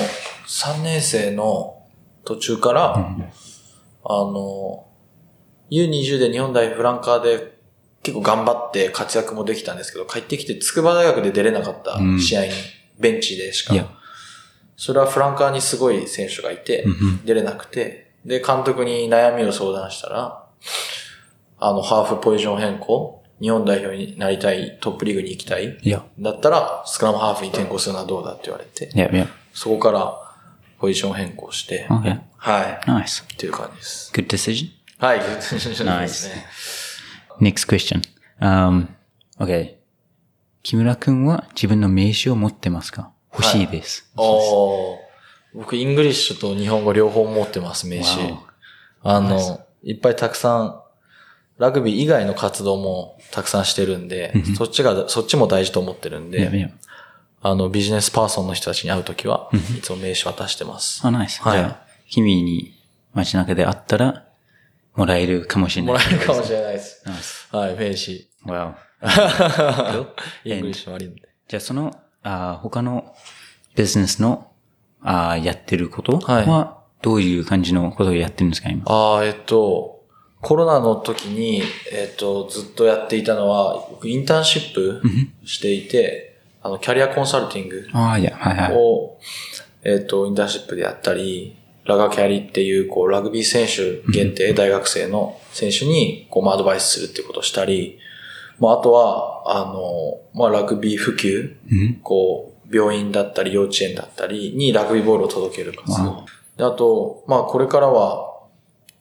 [0.48, 1.84] 3年生の
[2.24, 4.87] 途中から、あの、
[5.72, 7.58] U20 で日本代表フランカーで
[8.04, 12.52] 結構頑張って活躍もできたんですけど、帰ってきて筑波大学で出れなかったうん試合に、
[13.00, 13.74] ベンチでしか
[14.76, 16.86] それはフランカーにすごい選手がいて、
[17.26, 20.44] 出れなくて、で、監督に悩みを相談したら、
[21.60, 30.16] あの、ハーフポジション変更、日本代表になりたい、トップリーグに行きたい、いや、だったら、スクラムハーフに転向するのはどうだって言われて、いや、いや、そこから
[30.80, 31.88] ポジション変更して。
[32.38, 32.80] はい。
[32.86, 33.24] Nice.
[33.24, 34.12] っていう感じです。
[34.14, 34.77] Good decision?
[35.00, 36.46] はい、 ですね。
[37.40, 38.02] Next question.
[38.40, 38.88] Um,
[39.40, 39.76] okay.
[40.64, 43.12] 木村くんは自分の名刺を持ってますか？
[43.32, 44.10] 欲しいです。
[44.18, 44.98] おー
[45.54, 48.34] 僕、 English と日本語両方持ってます、名刺。
[49.04, 50.82] あの、いっぱいたくさん、
[51.58, 56.72] ラグビー以外の活動もたくさんしてるんで、そっちが、そっちも大事と思ってるんで、Yeah, yeah.
[57.42, 61.02] あの、ビジネスパーソンの人たちに会うときは、いつも名刺渡してます。
[61.06, 61.42] あ、 nice。
[61.42, 62.74] はいじゃあ、君に
[63.14, 64.27] 街中で会ったら、
[64.98, 65.94] もらえるかもしれない。
[65.94, 67.02] もらえるかもしれないです。
[67.52, 68.28] はい、名刺。
[68.46, 68.74] Wow.
[70.44, 71.22] English も悪いんで。
[71.48, 73.16] じゃあ、その、あ他の
[73.76, 74.52] ビジネスの
[75.02, 78.84] あやってることはどういう感じのことをやってるんですか、今？
[78.88, 80.04] ああ、えっと、
[80.42, 85.02] コロナの時に、えっと、ずっとやっていたのは、僕インターンシップ
[85.46, 88.76] していて、あの、キャリアコンサルティングああ、いや、はいはい。
[88.76, 89.20] を、
[89.84, 91.56] えっと、インターンシップでやったり、
[91.88, 97.98] ラガキャリっていう、こう、ラグビー選手限定、大学生の選手に、こう、まあ、アドバイスするっていうことをしたり、
[98.60, 102.00] まあ、あとは、あの、まあ、ラグビー普及、うん。
[102.04, 106.26] こう、病院だったり、幼稚園だったりにラグビーボールを届ける活動。
[106.58, 108.44] であと、まあ、これからは、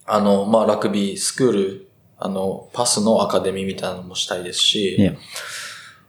[0.05, 4.97] あの、まあ、ラグビースクール、あの、パスのアカデミーみたいなのもしたいですし、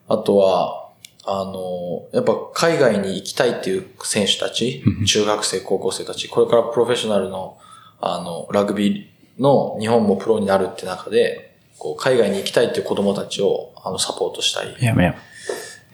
[0.08, 0.87] あとは、
[1.30, 7.58] あの、やっぱ海外に行きたいっていう選手たち、中学生、高校生たち、これからプロフェッショナルの、
[8.00, 15.16] あの、ラグビーの日本もプロになるって中で、こう、海外に行きたいっていう子供たちを、あの、サポートしたいっいや、いや。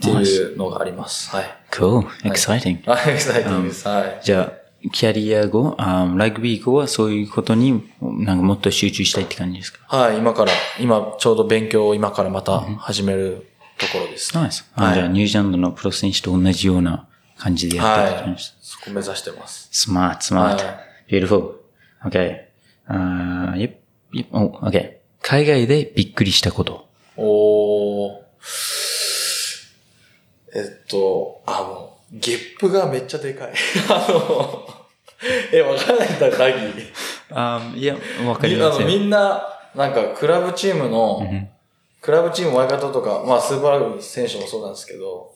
[0.01, 1.29] ていうのがあります。
[1.35, 1.45] はい。
[1.71, 2.05] Cool.
[2.23, 2.79] Exciting.
[2.85, 3.87] あ、 エキサイティングです。
[3.87, 4.19] はい。
[4.23, 9.79] じゃあ、キャリア後、あラグビー後はそういうことに、なんかもっと集中したいって感じですか？
[9.97, 13.47] はい、今から、今、ちょうど勉強を今からまた始める
[13.77, 14.35] ところです。
[14.35, 14.69] ナイス。
[14.75, 17.07] はいじゃあ、ニュージーランドのプロ選手と同じような
[17.37, 18.37] 感じでやってるはい。
[18.61, 19.69] そこ目指してます。
[19.71, 20.63] Smart, smart.
[20.63, 21.55] は Beautiful.
[22.05, 22.41] Okay.
[22.87, 23.75] あー yep,
[24.13, 24.25] yep.
[24.31, 24.97] Oh, okay.
[25.21, 26.87] 海外でびっくりしたこと。
[27.15, 28.23] おー。
[30.55, 33.53] えっと、あの、ゲップがめっちゃでかい。
[33.89, 34.67] あの、
[35.51, 36.91] え、わからないんだ、ダギー。
[37.31, 37.95] あいや、
[38.25, 38.87] わかりますよ。
[38.87, 39.43] みんな、
[39.73, 41.23] なんか、クラブチームの、
[42.03, 45.31] クラブチームワイカトとか、まあ、スーパーラグビー選手もそうなんですけど、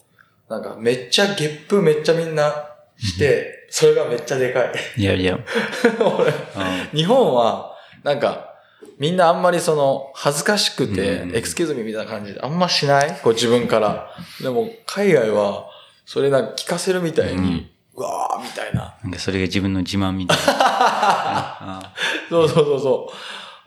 [0.49, 2.53] なんか、めっちゃゲップめっちゃみんな
[2.97, 4.71] して、それがめっちゃでかい。
[4.97, 5.37] いやいや。
[5.99, 8.53] 俺あ日本は、なんか、
[8.99, 13.19] みんなあんまりその、恥ずかしくてう、んエクスキューズミみたいな感じで、あんましない？
[13.23, 14.09] こう自分から。
[14.41, 15.65] でも、海外は、
[16.05, 18.95] それなんか聞かせるみたいに、うわーみたいな。
[19.03, 20.43] なんかそれが自分の自慢みたいな。
[20.49, 21.93] あ
[22.29, 23.11] そうそうそうそ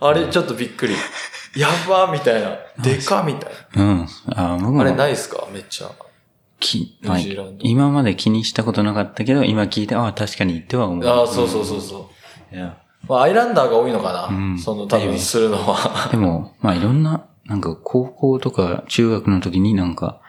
[0.01, 0.05] う。
[0.05, 0.94] あれ、ちょっとびっくり。
[1.57, 2.57] やばーみたいな。
[2.82, 4.07] でかみたいうん。
[4.28, 4.80] あ僕な。
[4.82, 5.46] あれもないっすか？
[5.53, 5.90] めっちゃ。
[6.61, 11.07] き、ニュージーランド今まで気にしたことなかったけど、今聞いて、ああ、確かに言っては思う。
[11.07, 12.11] ああ、そうそうそうそ
[12.53, 12.55] う。
[12.55, 12.76] いや
[13.09, 16.09] まあ、アイランダーが多いのかな、うんその多分するのは。
[16.11, 20.20] でも、まあいろんな、なんか高校とか中学の時になんか、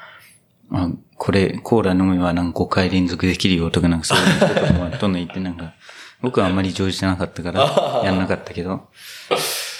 [0.71, 5.73] あこれ、コーラ飲めばなんか5回連続できるよとかなんかそういうこともどんどん言ってなんか、
[6.21, 8.87] 僕はあんまり上手じゃなかったから、 やんなかったけど。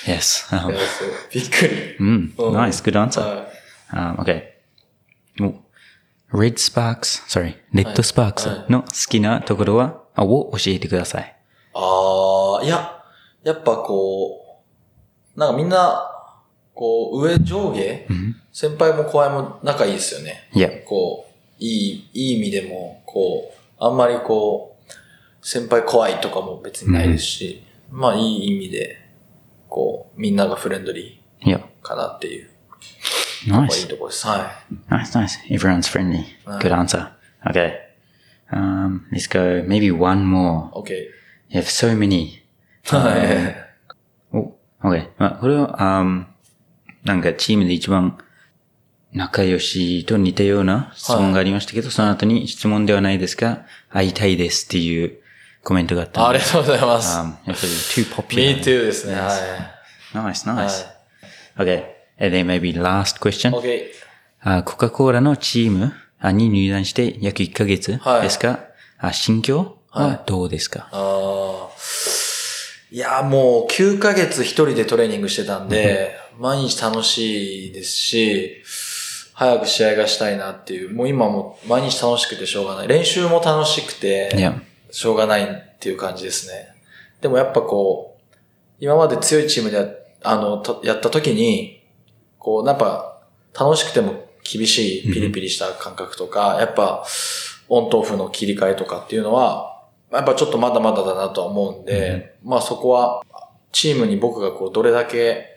[0.05, 0.47] Yes.
[0.55, 1.95] あいやそうびっくり。
[1.99, 2.33] うん。
[2.37, 2.83] うん Nice.
[2.83, 3.21] Good answer.
[3.21, 3.51] はい
[3.93, 4.43] Um, okay.
[5.41, 5.53] お
[6.37, 11.35] Red Sparks, sorry, Red Sparks の好きなところは、あを教えてください。
[11.73, 13.03] ああ、いや、
[13.43, 14.63] やっぱこ
[15.35, 16.09] う、なんかみんな、
[16.73, 18.07] こう、上上下、
[18.53, 20.47] 先輩も後輩も仲いいですよね。
[20.53, 29.00] いや、こう、いい、いい意味でも、こう、あんまりこう、先輩怖いとかも別にないですし、まあいい意味で、
[29.71, 32.49] こう、みんながフレンドリーかなっていう、
[33.47, 34.27] まあいい nice, ところです。
[34.27, 34.51] は
[34.89, 35.39] nice, nice.
[35.49, 36.25] Everyone's friendly.
[36.59, 37.07] Good answer.
[37.45, 37.75] Okay.
[38.51, 40.67] Um, let's go maybe one more.
[40.71, 40.83] い。
[40.83, 40.93] OK。
[41.49, 42.41] You have so many.
[42.83, 43.55] は
[44.33, 44.37] い。
[44.37, 44.53] お、
[44.83, 45.09] OK。
[45.17, 46.25] まあ、これは、um,
[47.05, 48.17] なんかチームで一番
[49.13, 55.20] 仲良しと似たような質問がありましたけど、その後に質問ではないですが、会いたいですっていう
[55.63, 56.27] コメントがあった。
[56.27, 57.17] ありがとうございます。
[57.17, 58.55] Um, やっぱり too popular.
[58.57, 59.15] Me too ですね。
[59.15, 59.29] は
[60.13, 60.55] Nice, い。
[60.55, 60.85] nice.
[61.57, 61.83] Okay.
[62.19, 63.51] And then maybe last question.
[63.51, 63.63] はい。
[63.63, 63.83] OK。
[64.43, 68.59] あコカ・コーラのチームあに入団して約1ヶ月はいですが、
[68.97, 71.69] あ心境はどうですか、ああ。
[72.91, 78.63] いや、もう9ヶ月一人でトレーニングしてたんで、毎日楽しいですし、
[79.33, 82.87] 早く試合がしたいなっていう、もう今も毎日楽しくてしょうがない。
[82.87, 84.53] 練習も楽しくて、いや、
[84.91, 86.75] しょうがないっていう感じですね。
[87.21, 88.35] でもやっぱこう、
[88.79, 89.87] 今まで強いチームでや
[90.23, 91.83] あのたやった時に、
[92.37, 93.21] こう、やっぱ
[93.59, 97.05] 楽しくても厳しいピリピリした感覚とか、やっぱ
[97.69, 103.23] オンとオフの切り替えとかっていうのは、やっぱちょっとまだまだだなとは思うんで、まあそこは
[103.71, 105.51] チームに僕がこうどれだけ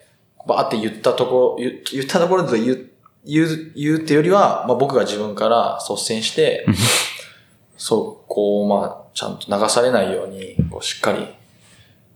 [0.46, 2.90] バーって言ったところ、言言ったところで言う、
[3.24, 6.66] 言う、言うってよりは、まあ僕が自分から率先して、
[7.76, 11.26] そう、こう、まあ、ちゃんと流されないように、こう、しっかり、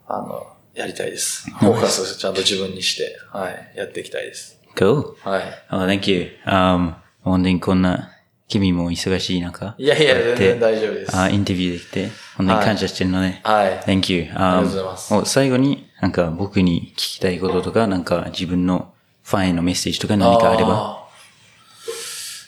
[0.08, 1.48] あの、やりたいです。
[1.50, 4.60] フォーカスをちゃんと自分にして、はい、やっていきたいです。
[4.76, 5.14] Cool.
[5.28, 5.42] はい。
[5.70, 6.30] Oh, thank you.
[6.46, 8.10] Um, 本当にこんな、
[8.48, 11.14] 君も忙しい中、いやいや、全然大丈夫です。
[11.16, 13.80] あインタビューできて、本当に感謝してるので、はい。
[13.80, 14.22] Thank you.
[14.22, 21.06] ありがとうございますお最後に、なんか僕に聞きたいこととか、なんか自分のファンへのメッセージとか何かあれば？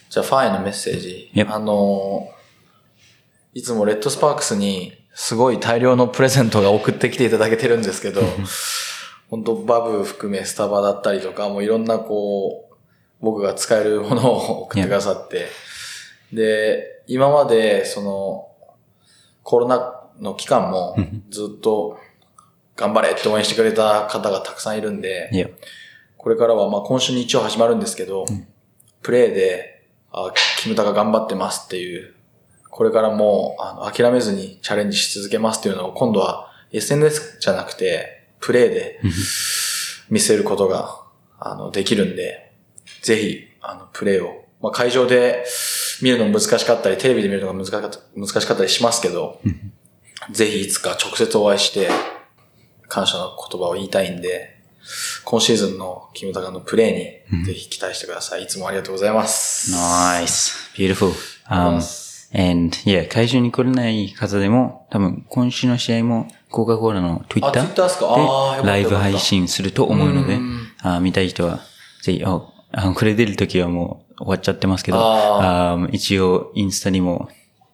[0.09, 1.31] じゃあ、ファンへのメッセージ。
[1.47, 2.40] あのー
[3.53, 8.23] いつもレッドスパークスにすごい大量のプレゼントが送ってきていただけてるんですけど、
[9.29, 12.77] 本当バブ含めスタバだったりとか、もういろんなこう、
[13.21, 15.49] 僕が使えるものを送ってくださって、
[16.33, 18.49] で、今までその、
[19.43, 20.97] コロナの期間も
[21.31, 21.99] ずっと
[22.77, 25.29] 頑張れって応援してくれた方がたくさんいるんで、
[26.17, 28.27] これからはまあ今週日曜始まるんですけど、
[29.03, 29.83] プレイで、
[30.13, 32.15] あ、キムタが頑張ってますっていう、
[32.71, 39.01] これからもうあの諦めずにチャレンジし続けますっていうのを今度は SNS じゃなくて、プレイで
[40.09, 41.03] 見せることが
[41.39, 42.53] あのできるんで、
[43.03, 45.45] ぜひあのプレイを、まあ、会場で
[46.03, 49.41] 見るの難しかったり、テレビで見るのが難しかった難しかったりしますけど、
[50.31, 51.89] ぜひいつか直接お会いして、
[52.89, 54.61] 感謝の言葉を言いたいんで、
[55.25, 58.45] 今シーズンのキムタカのプレーにぜひ期待してください。
[58.45, 59.73] いつもありがとうございます。
[59.73, 60.53] Nice.
[60.75, 61.13] Beautiful.
[61.49, 71.61] Um, and, yeah, 会場に来れない方でも、多分今週の試合もコカ・コーラの Twitter でライブ配信すると思うのでうん、あ見たい人は、
[72.03, 72.41] ぜひ、あ
[72.95, 77.29] これ出るときはもう終わっちゃってますけど、ああ一応インスタにも、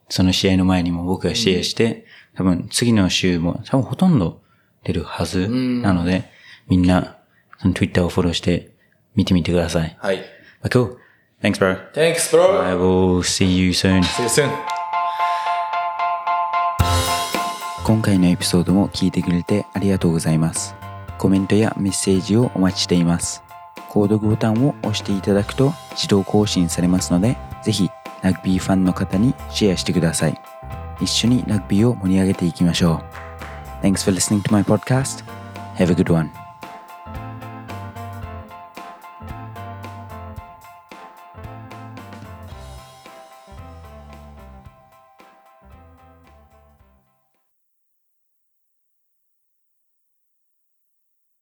[0.09, 4.41] その試合の前にも僕がシェアして、多分次の週も多分ほとんど
[4.85, 6.31] 出るはずんなので、
[6.69, 7.19] みんな、
[7.59, 8.71] その Twitter をフォローして
[9.15, 9.97] 見てみてください。
[10.01, 10.25] はい。
[10.63, 10.97] But cool.
[11.43, 11.77] Thanks, bro.
[11.93, 12.61] Thanks, bro!
[12.61, 14.03] I will see you soon.
[14.03, 14.51] See you soon!
[17.85, 20.75] 今回のエピソードも聞いてくれてありがとうございます。
[21.19, 23.45] コメントやメッセージをお待ちしています。
[23.91, 27.91] 購読ボタンを押していただくと自動更新されますので、ぜひ
[28.23, 30.41] ラグビーファンの方にシェアしてください。
[31.01, 33.03] 一緒にラグビーを盛り上げていきましょ
[33.83, 33.85] う。
[33.87, 35.23] Thanks for listening to my podcast.
[35.77, 36.46] Have a good one.